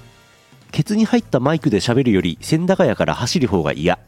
[0.70, 3.98] ケツに入ったマイクで喋るより千駄ヶ谷から走る方が嫌。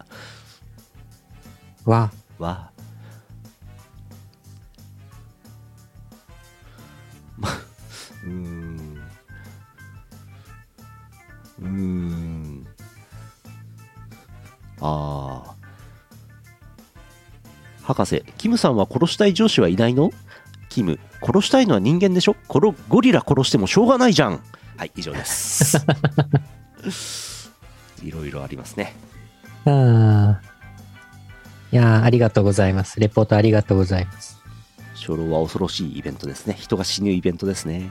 [1.84, 2.12] わ。
[2.38, 2.69] は
[11.60, 12.66] うーん。
[14.82, 15.54] ああ
[17.82, 20.10] 博士キムさんは殺したい上司はいないの？
[20.68, 22.36] キム殺したいのは人間でしょ？
[22.48, 24.42] 殺ゴリラ殺してもしょうがないじゃん。
[24.76, 25.76] はい以上です。
[28.02, 28.94] いろいろありますね。
[29.66, 30.50] ああ
[31.72, 32.98] いやーありがとうございます。
[32.98, 34.40] レポートありがとうございます。
[34.94, 36.56] 初老は恐ろしいイベントですね。
[36.58, 37.90] 人が死ぬイベントですね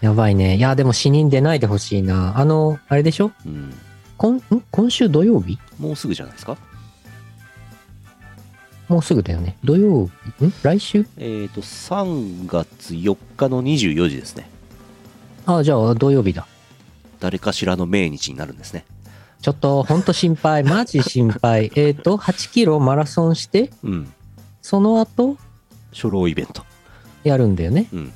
[0.00, 0.56] やばいね。
[0.56, 2.38] いやでも死人出ないでほしいな。
[2.38, 3.32] あのあれでしょ？
[3.44, 3.74] うん。
[4.16, 5.58] 今ん今週土曜日？
[5.78, 6.56] もうすぐじゃないですか？
[8.88, 9.56] もうすぐだよね。
[9.62, 10.44] 土曜日？
[10.46, 10.52] ん？
[10.62, 11.06] 来週？
[11.18, 14.48] えっ、と3月4日の24時ですね。
[15.46, 16.46] ああじゃあ土曜日だ。
[17.20, 18.84] 誰かしらの命日になるんですね。
[19.42, 20.64] ちょっとほんと心配。
[20.64, 21.70] マジ心配。
[21.76, 24.12] えっと8キロマラソンしてうん。
[24.62, 25.36] その後？
[25.92, 26.64] 初老イベント。
[27.22, 27.86] やるんだよね。
[27.92, 28.12] うん。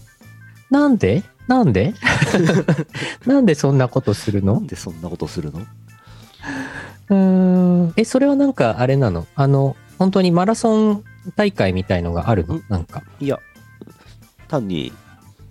[0.71, 1.23] なんで？
[1.47, 1.95] なんで？
[3.27, 4.55] なんでそんなことするの？
[4.55, 5.61] なんでそんなことするの？
[7.11, 7.93] うーん。
[7.97, 9.27] えそれはなんかあれなの？
[9.35, 11.05] あの本当にマラソン
[11.37, 12.55] 大会みたいのがあるの？
[12.57, 12.65] ん。
[12.69, 13.03] なんか。
[13.21, 13.39] いや
[14.49, 14.93] 単に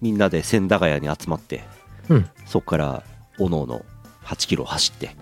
[0.01, 1.63] みんなで千駄ヶ谷に集まって、
[2.09, 2.29] うん。
[2.45, 3.03] そこから
[3.39, 3.85] おのおの
[4.25, 5.15] 8キロ走って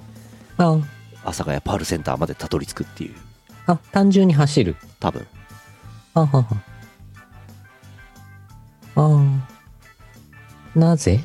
[0.57, 0.77] あ。
[1.23, 3.15] 阿佐ヶ谷パールセンターまでたどり着くっていう。
[3.67, 4.75] あ単純に走る。
[4.99, 5.27] 多分。
[6.13, 6.45] あはは。
[8.95, 9.51] あ
[10.75, 11.19] なぜ？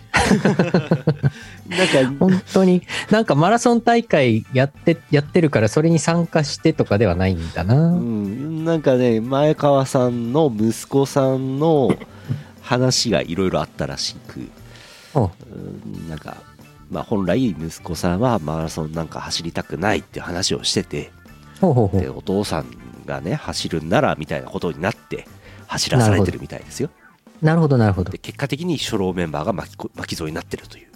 [1.68, 2.82] なんか本当に？
[3.10, 11.96] なんかマラソン大会やってやってるからそれに参加してとかではないんだな、うん、なんかね前川さんの息子さんの
[12.62, 14.48] 話がいろいろあったらしく、
[15.14, 15.30] お。
[15.52, 16.08] うん。
[16.08, 16.36] なんか、
[16.90, 21.12] まあ、本来息子さんはマラソンなんか走りたくないっていう話をしてて。
[21.58, 22.66] でお父さん
[23.06, 25.26] がね走るんならみたいなことになって
[25.66, 26.90] 走らされてるみたいですよ
[27.42, 28.10] なるほどなるほど。
[28.10, 30.88] で結果的に初老メンバーが巻きこ巻き添えになってるという、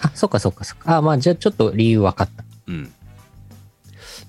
[0.00, 0.96] あそっかそっかそっか。
[0.96, 2.44] あまあじゃあちょっと理由分かった。
[2.66, 2.92] うん、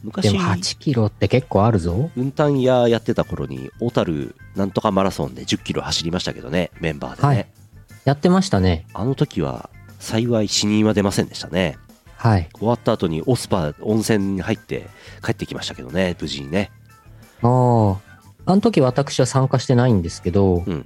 [0.04, 2.12] 昔でも8キロって結構あるぞ。
[2.16, 7.48] 運担屋やってた頃に小樽なんとかマラソンで1 0キロ走りましたけどねメンバーでね、はい。
[8.06, 8.86] やってましたね。
[8.94, 11.78] あの時は幸い死人は出ませんでしたね。
[12.16, 12.50] はい。
[12.54, 14.88] 終わった後にオスパ温泉に入って
[15.24, 16.72] 帰ってきましたけどね無事にね。
[17.42, 17.98] ああ
[18.48, 20.86] あの時私は参加してないんですけど、うん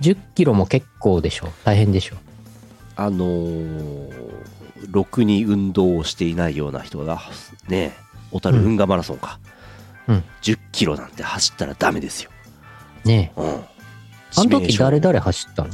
[0.00, 1.48] 10キロも結構でしょ。
[1.64, 2.16] 大変でしょ。
[2.96, 4.32] あのー
[4.90, 7.22] ろくに運動をしていないような人が
[7.68, 7.94] ね
[8.32, 9.38] 小樽運河マラソンか、
[10.08, 10.24] うん。
[10.42, 12.30] 10キロなんて走ったらダメですよ、
[13.04, 13.40] ねえ。
[13.40, 13.58] うん、あ
[14.44, 15.70] の時誰だ誰走ったの？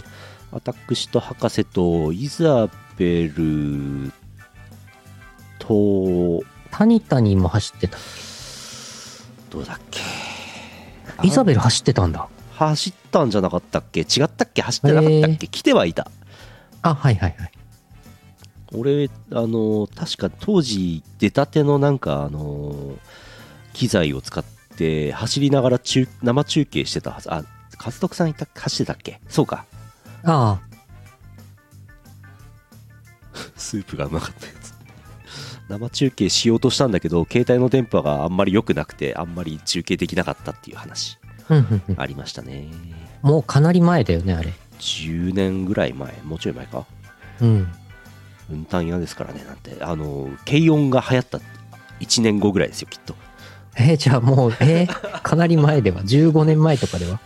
[0.51, 4.13] 私と博士とイザベル
[5.59, 7.97] とタニタニも走ってた。
[9.51, 10.01] どうだっけ？
[11.23, 12.29] イザベル走ってたんだ。
[12.59, 14.01] 走ったんじゃなかったっけ？
[14.01, 14.63] 違ったっけ？
[14.63, 16.11] 走ってなかったっけ、来てはいた。
[16.83, 17.53] あ、はいはいはい。
[18.73, 22.97] 俺あの確か当時出たてのなんかあの
[23.73, 24.45] 機材を使っ
[24.77, 27.33] て走りながら中生中継してたはず。
[27.33, 27.45] あ
[27.85, 29.21] 和徳さんいた走ってたっけ？
[29.29, 29.65] そうか。
[30.25, 30.59] あ。
[33.57, 34.75] スープがうまかったやつ。
[35.69, 41.55] 生中継しようとしたんだけど携帯の電波があんまり良くなくてあんまり中継できなかったっていう話あ。
[41.55, 42.67] うんうんうんありましたね
[43.23, 44.53] もうかなり前だよね、あれ。
[44.79, 46.85] 10年ぐらい前もうちょい前か？
[47.41, 47.69] うん。
[48.51, 51.39] 運搬屋ですからねなんてあの軽音が流行った
[52.01, 53.15] 1年後ぐらいですよきっと
[53.77, 57.21] えーじゃあもう、えーかなり前では ?15 年前とかでは？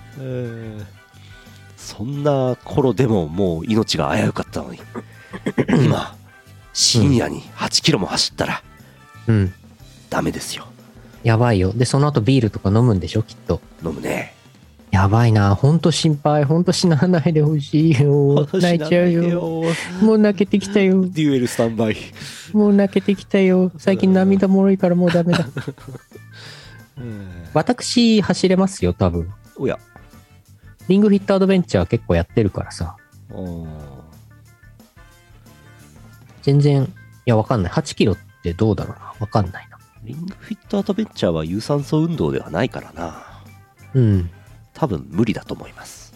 [1.76, 4.80] そんな頃でももう命が危うかったのに
[5.84, 6.16] 今
[6.72, 8.62] 深夜に8キロも走ったら
[9.28, 9.54] うん。
[10.10, 10.66] ダメですよ
[11.22, 11.72] やばいよ。
[11.72, 13.22] で、その後ビールとか飲むんでしょ？
[13.22, 13.60] きっと。
[13.84, 14.34] 飲むね
[14.90, 15.54] やばいな。
[15.54, 16.44] ほんと心配。
[16.44, 18.46] ほんと死なないでほしいよ。
[18.52, 19.64] 泣いちゃうよ。
[20.02, 21.02] もう泣けてきたよ。
[21.02, 21.96] デュエルスタンバイ
[22.52, 23.72] もう泣けてきたよ。
[23.78, 25.46] 最近涙もろいからもうダメだ。
[27.54, 29.32] 私走れますよ、多分。
[29.56, 29.78] おや
[30.88, 32.96] リングフィットアドベンチャー結構やってるからさ。
[36.42, 36.88] 全然、い
[37.24, 37.72] や、わかんない。
[37.72, 39.14] 8キロってどうだろうな。
[39.20, 39.71] わかんないな。
[40.04, 43.22] リングフィットアドベンチャーは有酸素運動ではないからな
[43.94, 44.30] うん。
[44.74, 46.12] 多分無理だと思います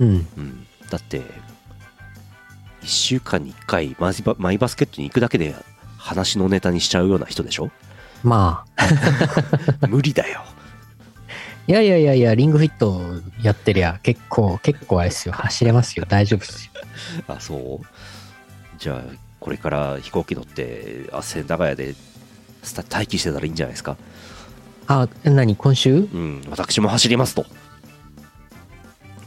[0.00, 0.08] うん。
[0.36, 5.54] うんだって1週間に1回マジバマイバスケットに行くだけで
[5.98, 7.70] 話のネタにしちゃうような人でしょ？
[8.24, 8.86] まあ。
[9.88, 10.42] 無理だよ
[11.68, 13.02] いやいやいやいや、リングフィット
[13.42, 15.34] やってりゃ結構、結構あれですよ。
[15.34, 16.06] 走れますよ。
[16.08, 16.72] 大丈夫ですよ。
[17.28, 17.86] あそう？
[18.78, 21.94] じゃあこれから飛行機乗ってあ千駄ヶ谷で
[22.76, 23.96] 待機してたらいいんじゃないですか。
[24.86, 25.94] あ、何今週？
[25.94, 27.46] うん私も走りますと。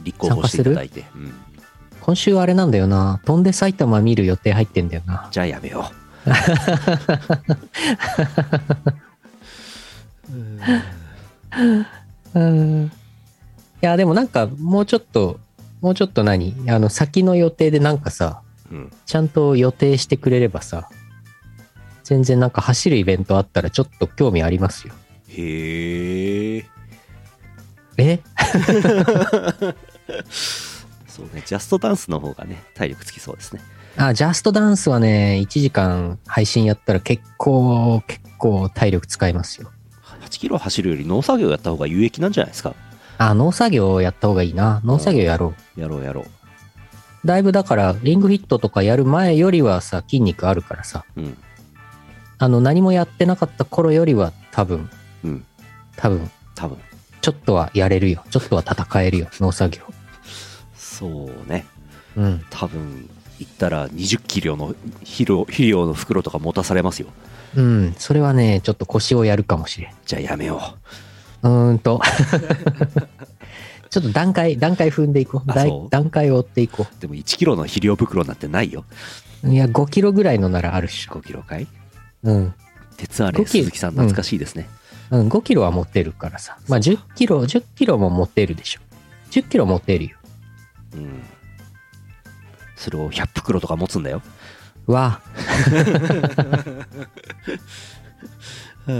[0.02, 1.32] 立候補していただいて、うん、
[2.00, 3.20] 今週あれなんだよな。
[3.24, 5.28] 飛んで埼玉見る予定入ってんだよな。
[5.30, 5.92] じゃあやめよ
[12.34, 12.40] う。
[12.40, 12.86] ん。
[12.86, 12.90] い
[13.80, 15.38] や、でもなんか、もうちょっと、
[15.80, 16.54] もうちょっと何？
[16.68, 20.88] あの、先の予定でなんかさ、う、うん、ちゃんと予定してくれればさ、
[22.12, 24.92] 全然なんか走るイベントあったらちょっと興味ありますよ。
[25.28, 26.64] へえ
[27.96, 28.20] え？
[31.08, 33.62] そうねジャストダンスの方がね体力つきそうですね
[33.96, 39.70] あ、ジャストダンスはね、1時間配信やったら結構、結構体力使いますよ。
[40.22, 42.74] 8キロ走るより農作業やった方が有益なんじゃないですか？
[43.18, 44.80] あ、農作業やった方がいいな。
[44.84, 45.80] 農作業やろう。
[45.80, 46.24] やろうやろ
[47.26, 51.36] だいぶだから、リングフィットとかやる前よりはさ、筋肉あるからさ、ううん
[52.42, 54.90] あの、何もやってなかった頃よりは多分、
[55.22, 55.44] うん
[55.94, 56.76] 多分、多分
[57.20, 58.24] ちょっとはやれるよ。
[58.30, 59.28] ちょっとは戦えるよ。
[59.34, 59.84] 農作業。
[60.74, 61.64] そうね
[62.16, 62.44] うん。
[62.50, 64.74] 多分行ったら20キロの
[65.04, 67.08] 肥料肥料の袋とか持たされますよ
[67.54, 67.94] うん。
[67.96, 69.92] それはね、ちょっと腰をやるかもしれん。
[70.04, 70.74] じゃあやめよ
[71.42, 72.00] うーんと。
[73.88, 75.48] ちょっと段階、段階踏んでいこう。
[75.48, 78.84] だいう段階を追っていこうでも1キロの肥料袋なんてないよ
[79.44, 79.48] う。
[79.48, 81.12] いや、5キロぐらいのならあるっしょ。
[81.12, 81.68] 5キロかい？
[82.22, 82.54] うん。
[82.96, 84.68] 鉄アレ5キロ鈴木さん懐かしいですね、
[85.10, 86.58] うん、5キロは持ってるからさ。
[86.68, 88.80] まあ、10キロ、10キロも持ってるでしょ。
[89.30, 90.16] 10キロ持ってるよ。
[90.94, 91.22] うん
[92.82, 94.22] それを100袋とか持つんだよ
[94.86, 95.20] わ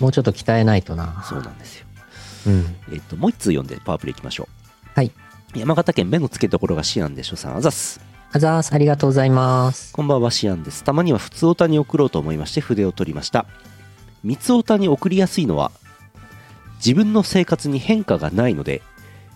[0.00, 1.22] もうちょっと鍛えないとな。
[1.28, 1.86] そうなんですよ
[2.46, 2.76] うん。
[2.90, 5.12] えっともう一通読んでパワープレイいきましょうはい
[5.54, 8.74] 山形県目の付けどころがシアンでしょさんあざっすあざーす。
[8.74, 9.92] ありがとうございます。
[9.92, 13.46] こんばんはシアンですたまには普通オタに送ろうと思いまして筆を取りました
[14.22, 15.72] 三つオタに送りやすいのは
[16.76, 18.82] 自分の生活に変化がないので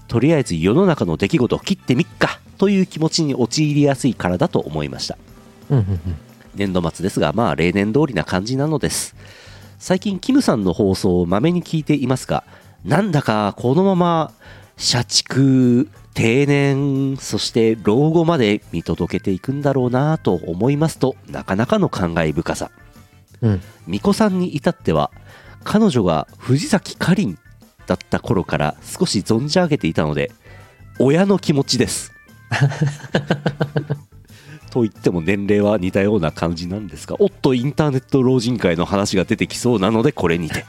[0.08, 5.16] とりあえず世の中の出来事を切ってみっかという気持ちに陥りやすいからだと思いました
[5.70, 6.00] うんうんうん。
[6.54, 9.16] 年度末ですがまあ例年通りな感じなのです
[9.78, 12.44] 最近キムさんの放送をまめに聞いていますが
[12.84, 14.32] なんだかこのまま
[14.82, 22.72] 社畜定年そして老後まで見届けていくんだろうなと思いますとなかなかの感慨深さ。
[23.42, 23.60] うん。
[23.84, 25.12] 巫女さんに至っては
[25.62, 27.38] 彼女が藤崎かりん
[27.86, 30.32] だった頃から少し存じ上げていたので
[30.98, 32.10] 親の気持ちです。
[34.72, 40.64] と言っても年齢は似たような感じなんですがおっとインターネット老人会の話が出てきそうなのでこれにて。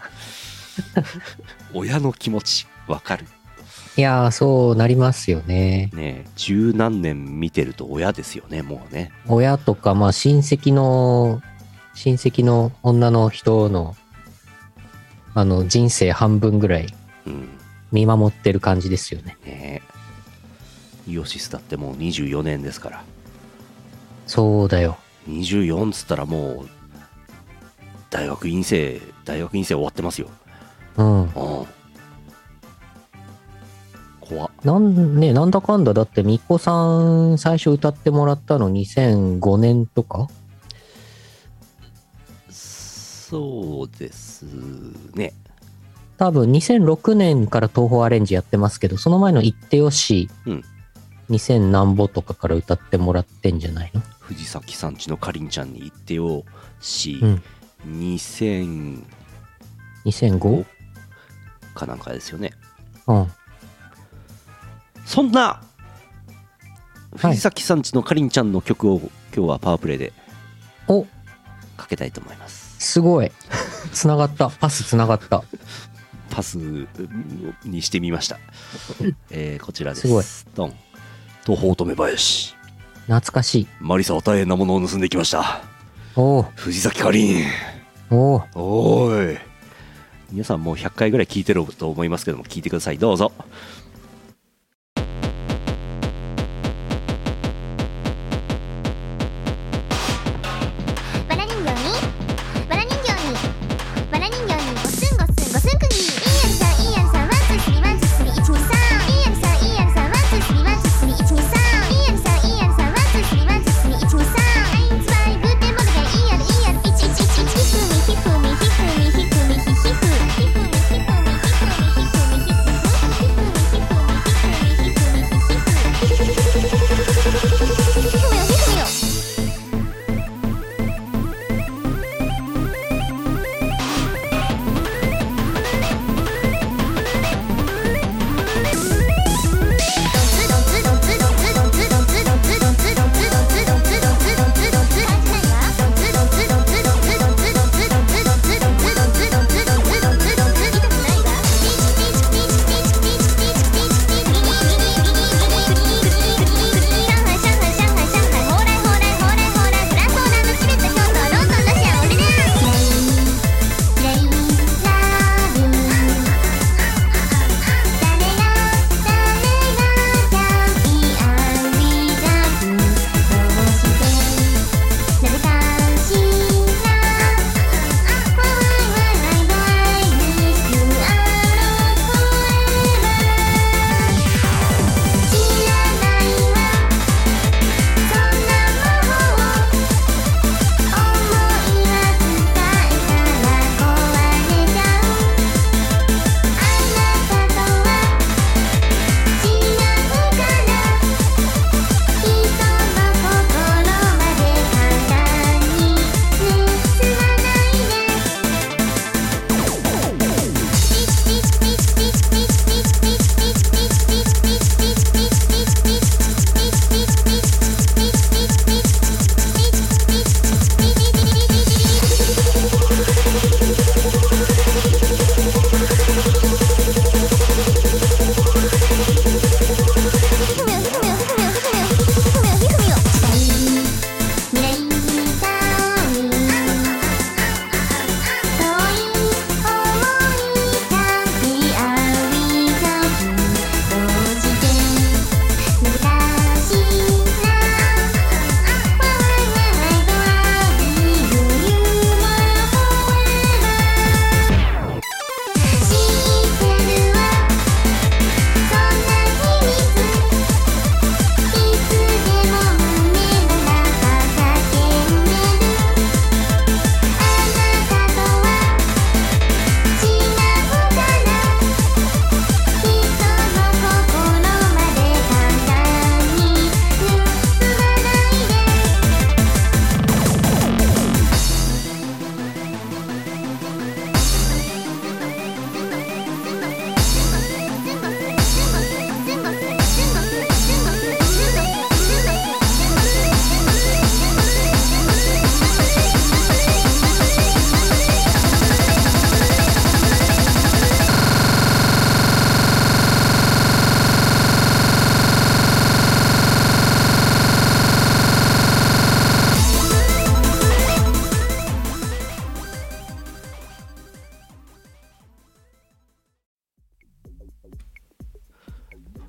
[1.73, 3.25] 親の気持ちわかる
[3.95, 5.91] いやそうなりますよね。
[5.93, 9.11] ね十何年見てると親ですよね、もうね。
[9.27, 11.41] 親とか、まあ親戚の、
[11.93, 13.95] 親戚の女の人の、
[15.35, 16.87] あの、人生半分ぐらい、
[17.91, 19.37] 見守ってる感じですよね。
[19.45, 19.81] うん、ね
[21.07, 23.03] イオシスだってもう24年ですから。
[24.25, 24.97] そうだよ。
[25.29, 26.69] 24っつったらもう、
[28.09, 30.29] 大学院生、大学院生終わってますよ。
[30.97, 31.21] うん。
[31.25, 31.65] うん
[34.27, 40.27] 怖なんね、なんだかんだだって、みこさん最初歌ってもらったの2005年とか？
[42.49, 44.45] そうです
[45.15, 45.33] ね。
[46.17, 50.63] 多分2006年から東宝アレンジやってますけど、その前の言ってよし、うん、
[51.31, 54.01] 2000何ぼとかから歌ってもらってんじゃないの？
[54.19, 56.45] 藤崎さんちのかりんちゃんに言ってよ
[56.79, 57.43] し、うん、
[57.87, 59.03] 2000…
[60.05, 60.65] 2005?
[61.73, 62.51] かなんかですよね。
[63.07, 63.27] うん。
[65.05, 65.61] そんな
[67.15, 68.99] 藤崎さんちのかりんちゃんの曲を
[69.35, 70.13] 今日はパワープレイで
[70.87, 71.05] お。
[71.77, 72.75] かけたいと思います。
[72.79, 73.31] すごい。
[73.91, 74.49] つながった。
[74.49, 75.43] パスつながった。
[76.29, 76.57] パス
[77.63, 78.39] にしてみました、
[79.29, 80.07] えー、こちらです。
[80.07, 80.23] すごい。
[80.67, 80.73] ン。
[81.45, 82.55] 途方止め林。
[83.05, 83.67] 懐かしい。
[83.79, 85.61] マリサは大変なものを盗んできました。
[86.15, 87.45] おお藤崎かりん。
[88.09, 89.37] おおおい。
[90.31, 92.97] 皆さんもう100回ぐらい聞いてると思いますけども聞いてください。
[92.97, 93.31] どうぞ。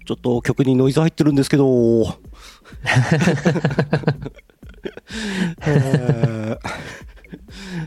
[0.04, 2.04] ちょっと曲にノイズ入ってるんですけど。
[5.66, 6.58] えー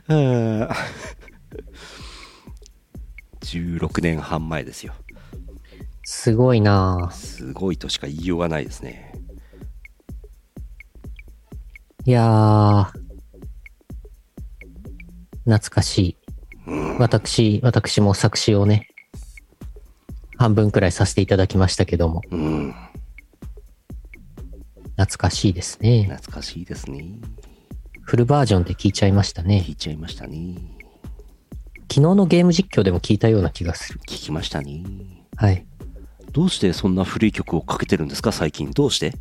[0.10, 0.76] えー
[3.48, 4.94] 16年半前ですよ。
[6.04, 9.14] すごいなすごいとしか言いようがないですね。
[12.06, 12.86] いやー、
[15.46, 16.18] 懐かしい。
[17.00, 18.90] 私、私も作詞をね、
[20.38, 22.76] 半分くらいさせていただきましたけども、うん。
[24.98, 26.04] 懐かしいですね。
[26.04, 27.06] 懐かしいですね。
[28.02, 29.64] フルバージョンで聞いちゃいましたね。
[29.66, 30.56] 聞いちゃいましたね。
[31.90, 34.00] 昨日のゲーム実況でも聞いたような気がする。
[34.02, 34.84] 聞きましたね。
[35.36, 35.66] はい。
[36.32, 38.32] どうしてそんな古い曲をかけてるんですか？
[38.32, 38.72] 最近。
[38.72, 39.14] どうして？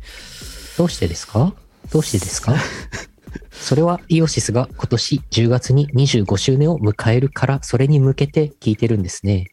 [0.77, 1.53] どうしてですか？
[1.91, 2.55] どうしてですか？
[3.51, 9.45] それはイオシスが今年10月に25周年を迎えるから、それに向けて聞いてるんですね。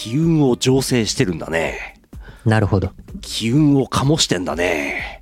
[0.00, 2.00] 機運を醸成してるんだね。
[2.46, 2.92] なるほど。
[3.20, 5.20] 機運を醸してんだね。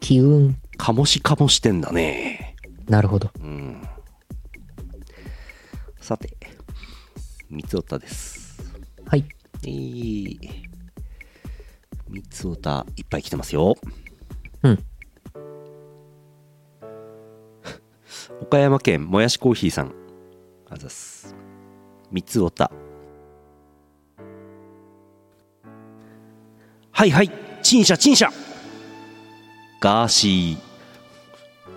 [0.00, 0.56] 機運。
[0.78, 2.56] 醸し醸してんだね。
[2.88, 3.30] なるほど。
[3.38, 3.86] うん。
[6.00, 6.34] さて、
[7.50, 8.62] 三つおたです。
[9.04, 9.26] はい。
[9.64, 10.38] えー、
[12.08, 13.76] 三つおたいっぱい来てますよ。
[14.62, 14.78] うん。
[18.40, 19.92] 岡山県もやしコーヒーさん。
[20.70, 21.36] あざっす。
[22.10, 22.72] 三つおた。
[26.98, 27.30] はいはい、
[27.62, 28.28] 陳謝陳謝
[29.78, 30.58] ガーシー。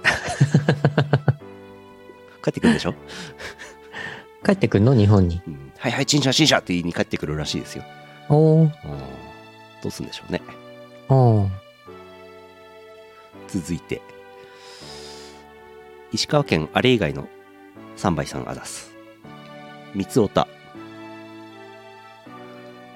[2.43, 2.95] 帰ってくるでしょ、
[4.43, 4.95] 帰ってくんの？
[4.95, 5.39] 日本に。
[5.47, 7.83] うん、はいはい、陳謝陳謝って言いに帰ってくるらしいですよ。
[8.29, 8.65] おー。
[8.65, 8.71] うん
[9.83, 10.41] どうすんでしょうね。
[11.07, 11.49] おー。
[13.47, 14.01] 続いて
[16.11, 17.27] 石川県あれ以外の
[17.95, 18.91] 3倍さんあだす
[19.93, 20.47] 三つおた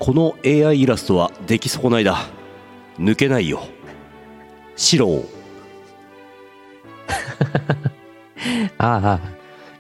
[0.06, 2.28] この AI イラストは出来損ないだ。
[3.00, 3.64] 抜けないよ。
[4.76, 5.26] 白
[8.78, 9.22] ああ、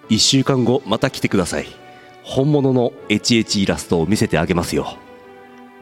[0.10, 1.68] 1週間後また来てください。
[2.24, 4.98] 本物の HH イラストを見せてあげますよ。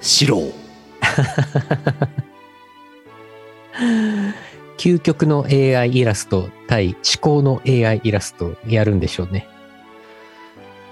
[0.01, 0.35] 白
[4.77, 9.47] 究極の AI イラスト対思考の AI イラストやるんでしょうね。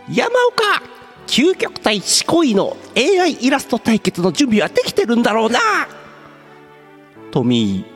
[0.10, 0.82] 山岡
[1.28, 5.60] 究極対思考医の AI イラスト対決の準備はできてるんだろうな。
[7.32, 7.92] トミー。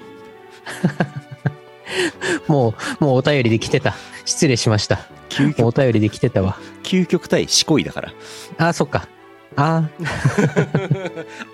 [2.48, 3.96] もう、もうお便りで来てた。
[4.26, 5.08] 失礼しました。
[5.30, 6.58] 究もうお極便りで来てたわ。
[6.84, 8.14] 究極対思考医だから。
[8.58, 9.08] ああ、そっか。
[9.56, 9.90] あ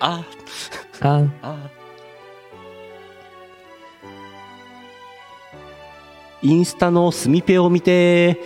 [0.00, 0.24] あ、
[1.00, 1.24] あ。
[1.42, 1.82] あ。
[6.42, 8.40] インスタのスミペを見て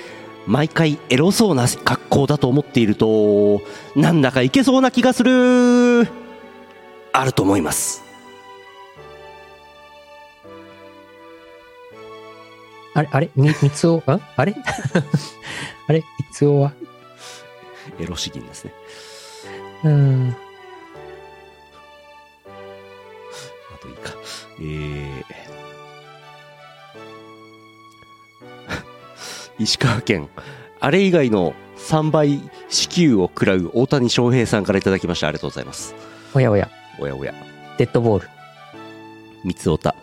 [0.47, 3.63] 毎回エロそうな格好だと思っていると
[3.97, 6.09] なんだかいけそうな気がする。
[7.13, 8.03] あると思います。
[12.95, 13.31] あれ、あれ？
[13.37, 14.21] み、みつお、 あ？
[14.37, 14.55] あれ？
[15.89, 15.99] あれ？
[15.99, 16.73] みつおは？
[17.99, 18.73] エロ詩吟ですね。
[19.85, 20.37] うーん。
[23.75, 24.13] あといいか。
[24.61, 25.25] えー
[29.59, 30.29] 石川県。
[30.81, 35.29] あれ以外の3倍支給を食らう大谷翔平さんからいただきました。
[35.29, 35.95] ありがとうございます。
[36.35, 37.33] おやおや、おやおや。
[37.79, 38.29] デッドボール。
[39.45, 39.95] 三つおた。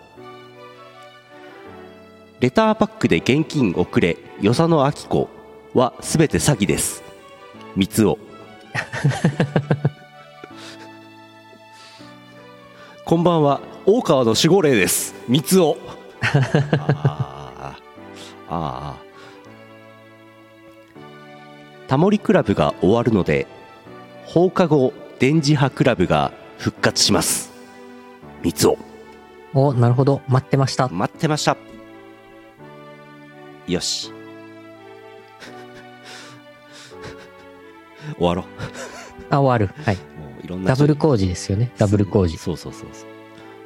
[2.40, 4.18] レターパックで現金送れ。
[4.42, 5.30] 与謝野明子
[5.74, 7.04] はすべて詐欺です。
[7.76, 8.18] 三つお。
[13.06, 13.62] こんばんは。
[13.86, 15.14] 大川の守護霊です。
[15.28, 15.78] 三つお。
[16.24, 17.76] あ
[18.50, 19.13] あああ
[21.88, 23.48] タモリクラブが終わるので
[24.26, 27.52] 放課後電磁波クラブが復活します
[28.44, 28.78] 三つお
[29.54, 30.22] お、なるほど。
[30.28, 30.90] 待ってました。
[30.90, 31.56] 待ってました
[33.68, 34.12] よし
[38.18, 38.46] 終わろ
[39.30, 39.70] あ、終わる。
[39.86, 39.96] はい。
[39.96, 41.72] うもういろんなダブル工事ですよね。
[41.78, 42.38] ダブル工事。
[42.38, 43.10] そうそうそうそう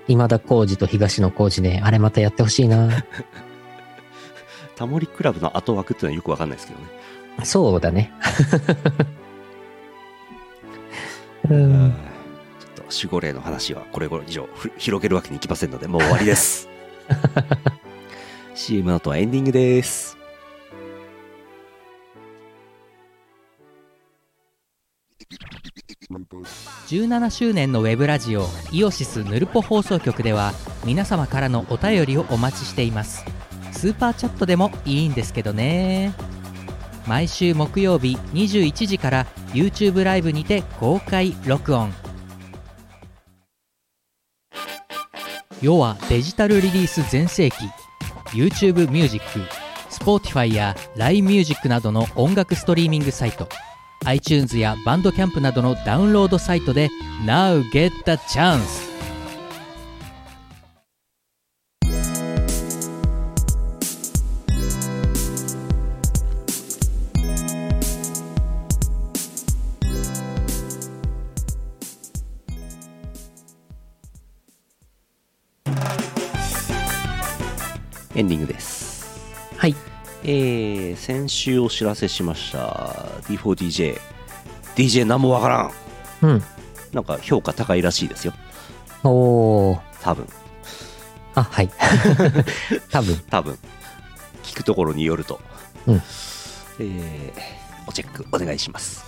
[0.07, 1.81] 今田工事と東野工事ね。
[1.83, 2.89] あれまたやってほしいな。
[4.75, 6.85] タモリクラブの後枠っていうのはよくわかんないですけどね
[7.43, 8.11] そうだね。
[11.49, 11.87] う うん。
[11.87, 11.93] ん。
[12.59, 16.67] ちょっと守護霊の話はこれ以上ふ広げるわけにいきませんのでもう終わりです。
[18.55, 20.17] CM の後はエンディングです。
[26.87, 30.53] 17周年のウェブラジオイオシスヌルポ放送局では
[30.85, 33.25] 皆様からのお便りをお待ちしています。
[33.73, 36.13] スーパーチャットでもいいんですけどね
[37.07, 41.93] 毎週木曜日21時から YouTube ライブにて公開録音。
[45.61, 47.55] 世はデジタルリリース全盛期。
[48.33, 49.39] YouTube ミュージック
[49.89, 53.47] Spotify や LINE ミュージックなどの音楽ストリーミングサイト。
[54.05, 56.89] iTunes やバンドキャンプなどのダウンロードサイトで
[57.25, 58.86] Now get the chance!
[78.17, 79.07] エンディングです。
[79.57, 79.75] はい。
[80.23, 82.57] えー、先週お知らせしました
[83.29, 83.99] D4DJ。
[84.75, 85.71] DJ 何もわからん。
[86.23, 86.43] うん。
[86.93, 88.33] なんか評価高いらしいですよ。
[89.03, 89.79] おー。
[90.01, 90.27] 多分。
[91.35, 91.69] あ、はい。
[92.89, 93.17] 多分。
[93.29, 93.59] 多分。
[94.43, 95.39] 聞くところによると。
[95.85, 95.95] うん
[96.79, 97.33] えー、
[97.87, 99.05] おチェックお願いします。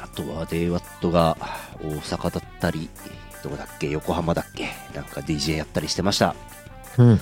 [0.00, 1.36] あとは DWAT が
[1.82, 2.88] 大阪だったり、
[3.42, 3.90] どこだっけ？
[3.90, 4.68] 横浜だっけ？
[4.94, 6.36] なんか DJ やったりしてました。
[6.98, 7.20] うん。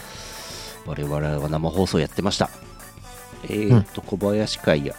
[0.86, 2.50] 我々は生放送やってました。
[3.44, 4.94] えーと、小林会や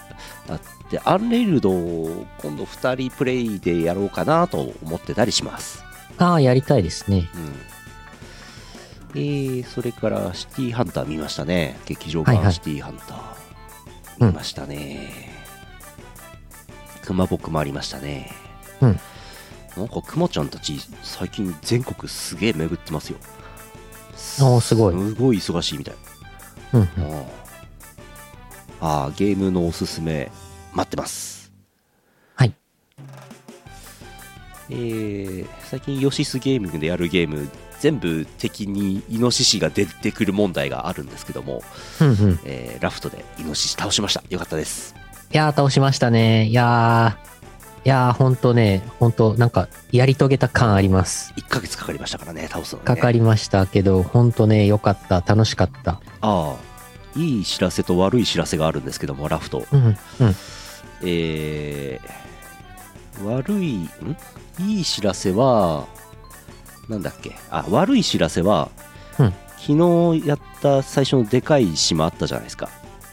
[0.50, 0.60] あっ
[0.90, 5.84] て、アンレイルドを今度2人プレイでやろうかなと思ってたりします。
[6.18, 7.30] ああ、やりたいですね。
[7.36, 7.74] うん。
[9.16, 11.78] えー、それからシティハンター見ましたね。
[11.86, 13.18] 劇場はいはい版シティハンター。
[13.18, 15.32] うん見ましたね。
[17.04, 18.32] 熊僕もありましたね。
[18.82, 19.00] うん。
[19.76, 23.18] なんか熊ちゃんたち最近全国すげえ巡ってますよ。
[24.42, 25.96] おーすごいすごい忙しいみたい。
[26.74, 26.82] うん。
[26.82, 26.88] うん
[28.86, 30.30] ああ、ゲームのおすすめ
[30.74, 31.54] 待ってます。
[32.36, 32.54] はい。
[34.70, 37.50] えー、最近ヨシスゲーミングでやるゲーム、
[37.80, 41.64] 全部敵にイノシシが出てくる問題があるんですけども、
[42.02, 42.40] うんうん。
[42.44, 44.24] えーラフトでイノシシ倒しました。
[44.30, 44.96] よかったです。
[45.32, 46.48] いやー、倒しましたね。
[46.48, 47.33] いやー、
[47.86, 51.34] いやー、ほんとね、ほんと、なんか、やり遂げた感あります。
[51.36, 52.96] 1ヶ月かかりましたからね、倒すのに、ね。
[52.96, 55.22] かかりましたけど、ほんとね、よかった。
[55.22, 56.00] 楽しかった。
[56.22, 56.56] ああ、
[57.20, 59.66] いい知らせと悪い知らせがあるんですけども、ラフト。
[59.72, 59.96] うん、うん。
[61.04, 63.90] えー、悪い、ん？
[64.60, 65.86] いい知らせは、
[66.88, 67.36] なんだっけ？
[67.50, 68.70] あ、悪い知らせは、
[69.20, 69.34] うん
[69.66, 72.70] 昨日やった最初のでかい島あったじゃないですか。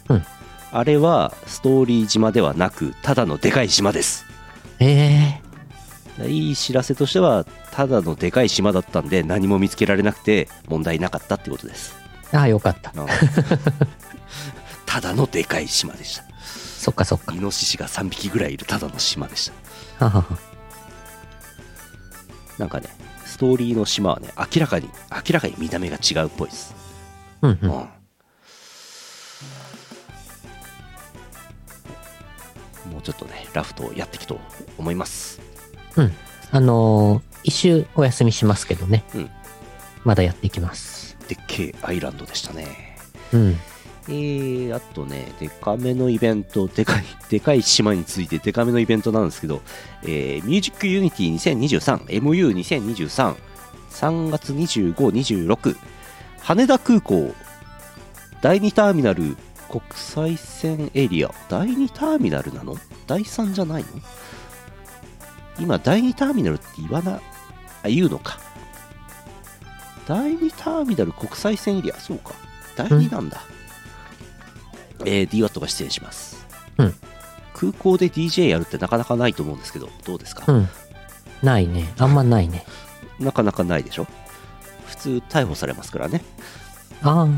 [0.08, 0.24] うん
[0.72, 4.24] あれはストーリー島ではなく、ただのでかい島です。
[4.80, 5.40] え
[6.26, 11.94] いい知らせとしては、ただのでかい島だったんで、何も見つけられなくて問題なかったってことです。
[12.32, 12.92] ー、ああ、よかった。
[12.94, 13.06] うん
[14.86, 16.24] ただのでかい島でした。
[16.42, 17.38] そっかそっかイ。
[17.38, 19.52] ノシシが3匹ぐらいいるただの島でし
[19.98, 20.06] た。
[20.06, 20.38] ははは。
[22.58, 22.88] なんかね、
[23.24, 26.74] ストーリーの島はね、明らかに、明らかに見た目が違うっぽいです。
[27.42, 27.58] うん、う。
[27.62, 27.99] うん
[32.90, 34.38] もうちょっとね、ラフトをやっていきと
[34.78, 35.40] 思います。
[36.52, 39.04] あのー、一周お休みしますけどね。
[39.14, 39.30] うん
[40.04, 41.16] まだやっていきます。
[41.28, 42.96] でっけえアイランドでしたね。
[43.32, 43.56] うん。
[44.08, 49.62] えー、あとね、デカめのイベント、でかい、でかい島についてデカめのイベントなんですけど、
[50.02, 53.36] えー、ミュージックユニティ2023、MU2023、
[53.90, 55.76] 3月25、26、
[56.40, 57.34] 羽田空港、
[58.40, 59.36] 第2ターミナル、
[59.70, 62.76] 国際線エリア、第2ターミナルなの？
[63.06, 63.88] 第3じゃないの？
[65.58, 67.20] 今、第2ターミナルって言わな、
[67.84, 68.38] あ、言うのか。
[70.06, 72.32] 第2ターミナル国際線エリア、そうか。
[72.76, 73.42] 第2なんだ。
[75.04, 76.46] えー、DWAT が出演します。
[76.78, 76.94] うん
[77.54, 80.68] 空港で DJ やるってなかなかないと思うんですけど、どうですか、うん。
[81.42, 81.92] ないね。
[81.98, 82.64] あんまないね。
[83.20, 84.06] なかなかないでしょ？
[84.86, 86.22] 普通逮捕されますからね。
[87.02, 87.28] ああ。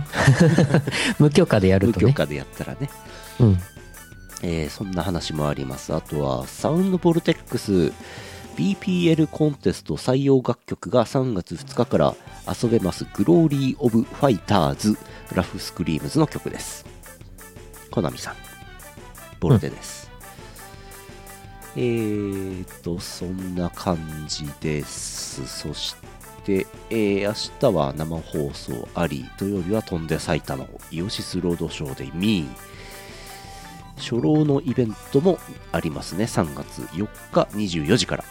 [1.18, 2.06] 無許可でやるとね。
[2.06, 2.90] 無許可でやったらね。
[3.40, 3.58] うん。
[4.42, 5.94] えーそんな話もあります。
[5.94, 7.92] あとは、サウンドボルテックス
[8.56, 12.14] BPL コンテスト採用楽曲が3月2日から
[12.62, 14.98] 遊べますグローリー・オブ・ファイターズ
[15.34, 16.84] ラフ・スクリームズの曲です。
[17.90, 18.34] コナミさん、
[19.40, 20.10] ボルテです。
[21.74, 23.96] えーと、そんな感
[24.28, 25.46] じです。
[25.46, 26.01] そして、
[26.50, 32.48] えー明日は生放送あり、土曜日は飛んで埼玉をイオシスロードショーで見、
[33.96, 35.38] 初老のイベントも
[35.70, 36.24] ありますね。
[36.24, 38.24] 3月4日24時から。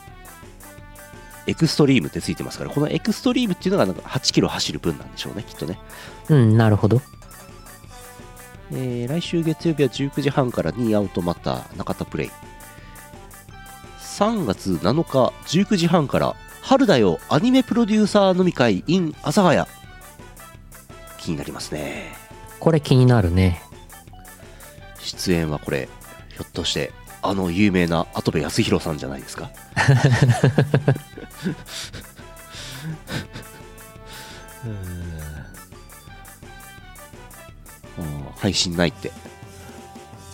[1.48, 5.80] エクストリームってついてますから、このエクストリームっていうのがなんか8キロ走る分なんでしょうね、きっとね。
[6.30, 7.02] うん、なるほど。
[8.74, 12.32] えー来週月曜日は19時半からニーアウトマター中田プレイ。
[14.00, 19.66] 3月7日19時半から春だよアニメプロデューサー飲み会 in 阿佐ヶ谷。
[21.18, 22.14] 気になりますね。
[22.60, 23.62] これ気になるね。
[25.00, 25.90] 出演はこれ
[26.30, 26.92] ひょっとして
[27.22, 29.50] あの有名な跡部康弘さんじゃないですか？
[38.38, 39.12] 配信ないって、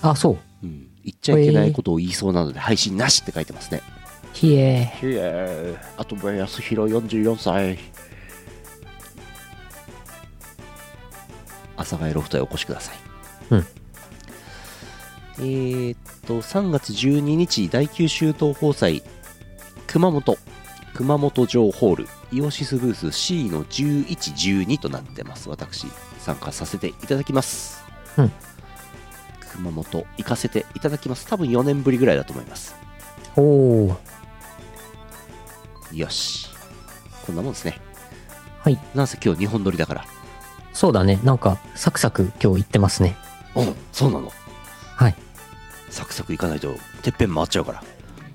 [0.02, 0.38] あ、そう。
[0.64, 3.82] うん、言っちゃいけないことを言いそうなので配信なしって書いてますね
[4.34, 4.92] ひえ。
[5.02, 7.80] いえ跡部康弘44歳。
[11.76, 12.96] 阿佐ヶ谷ロフトへお越しください。
[13.52, 13.66] うん。
[15.40, 19.04] えー、っと3月12日第九州東宝祭。
[19.88, 20.38] 熊本。
[20.94, 22.08] 熊本城ホール。
[22.32, 25.50] イオシスブース C の1112となってます。
[25.50, 25.88] 私
[26.20, 27.84] 参加させていただきます。
[28.18, 28.32] うん。
[29.52, 31.28] 熊本行かせていただきます。
[31.28, 32.76] 多分4年ぶりぐらいだと思います。
[33.36, 34.17] おー。
[35.94, 36.48] よし
[37.26, 37.80] こんなもんですね
[38.60, 38.80] はい。
[38.94, 40.06] なんせ今日日本撮りだから
[40.74, 41.20] そうだね。
[41.24, 43.16] なんか、サクサク今日言ってますね。
[43.56, 44.32] うんそうなの
[44.96, 45.16] はい。
[45.90, 47.84] サクサクいかないとてっぺん回っちゃうから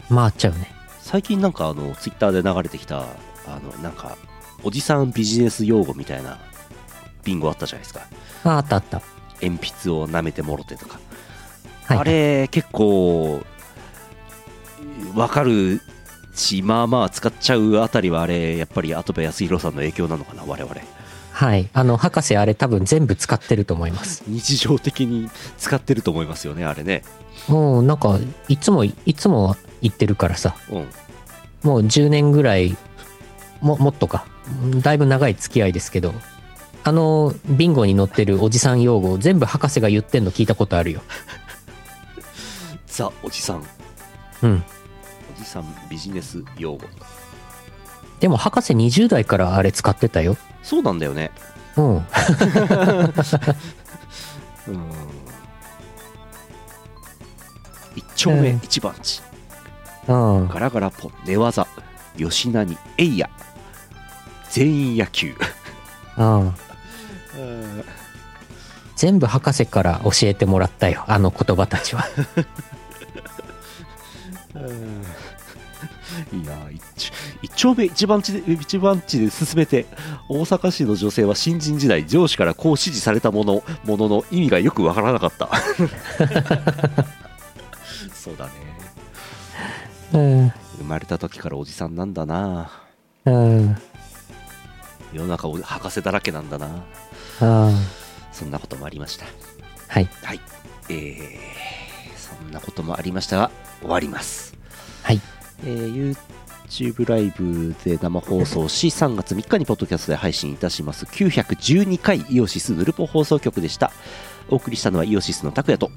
[0.08, 0.68] 回っちゃうね。
[1.00, 3.02] 最近なんかあのツイッターで流れてきた
[3.46, 4.16] あのなんか
[4.64, 6.38] おじさんビジネス用語みたいな
[7.22, 8.08] ビンゴあったじゃないですか
[8.44, 9.02] あ、あったあった。
[9.40, 10.98] 鉛筆を舐めてもろてとか、
[11.84, 11.98] はい。
[11.98, 13.44] あれ結構
[15.14, 15.80] わかる
[16.34, 20.74] しまあまあ使っちゃうあたりはあれやっぱり跡部康弘さんの影響なのかな我々
[21.32, 21.68] はい。
[21.72, 24.22] あの、博士あれ多分全部使ってると思います。
[24.26, 27.02] 日常的に使ってると思いますよねあれね
[27.48, 28.18] うん、なんか、
[28.48, 30.54] いつも、いつも言ってるからさ。
[30.70, 30.88] うん
[31.62, 32.76] もう10年ぐらい、
[33.60, 34.26] も、もっとか。
[34.82, 36.12] だいぶ長い付き合いですけど、
[36.84, 41.00] あの、ビンゴに載ってるおじさん用語、全部博士が言ってんの聞いたことあるよ。
[42.86, 43.64] ザおじさん
[44.42, 44.64] うん。
[45.42, 46.84] おじさんビジネス用語
[48.20, 50.36] でも博士20代からあれ使ってたよ。
[50.62, 51.32] そうなんだよね
[51.76, 51.96] うん。
[51.96, 52.02] うん
[57.96, 59.20] 一丁目うん一番地
[60.06, 60.48] うん。
[60.48, 61.66] ガラガラポン寝技
[62.16, 63.28] 吉何エイヤ
[64.48, 65.34] 全員野球
[66.16, 66.54] うん。
[68.94, 71.04] 全部博士から教えてもらったよ。
[71.08, 72.04] あの言葉たちは。
[76.32, 79.86] いやー一一丁目一番地で一番地で進めて
[80.28, 85.48] 大阪市の女性は新人時代上司からこう指示されたものものの意味がよくわからなかった
[88.14, 88.52] そうだね
[90.12, 90.52] うん。
[90.78, 92.70] 生まれた時からおじさんなんだな
[93.24, 93.76] うん。
[95.12, 96.84] 世の中お博士だらけなんだな
[97.40, 97.76] うん。
[98.32, 99.26] そんなこともありました
[99.88, 100.08] はい。
[100.22, 100.40] はい
[100.88, 103.50] えー、そんなこともありましたが
[103.80, 104.54] 終わります
[105.02, 105.20] はい。
[105.64, 106.16] えー
[106.72, 111.04] YouTube ライブで生放送し 3月3日にポッドキャストで配信いたします。
[111.04, 113.92] 912回イオシスヌルポ放送局でした。
[114.48, 115.90] お送りしたのはイオシスの拓也と。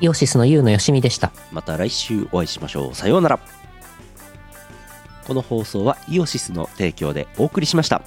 [0.00, 1.32] イオシスのユウのよしみでした。
[1.50, 2.94] また来週お会いしましょう。
[2.94, 3.40] さようなら。
[5.26, 8.02] この放送はイオシスの提供でお送りしました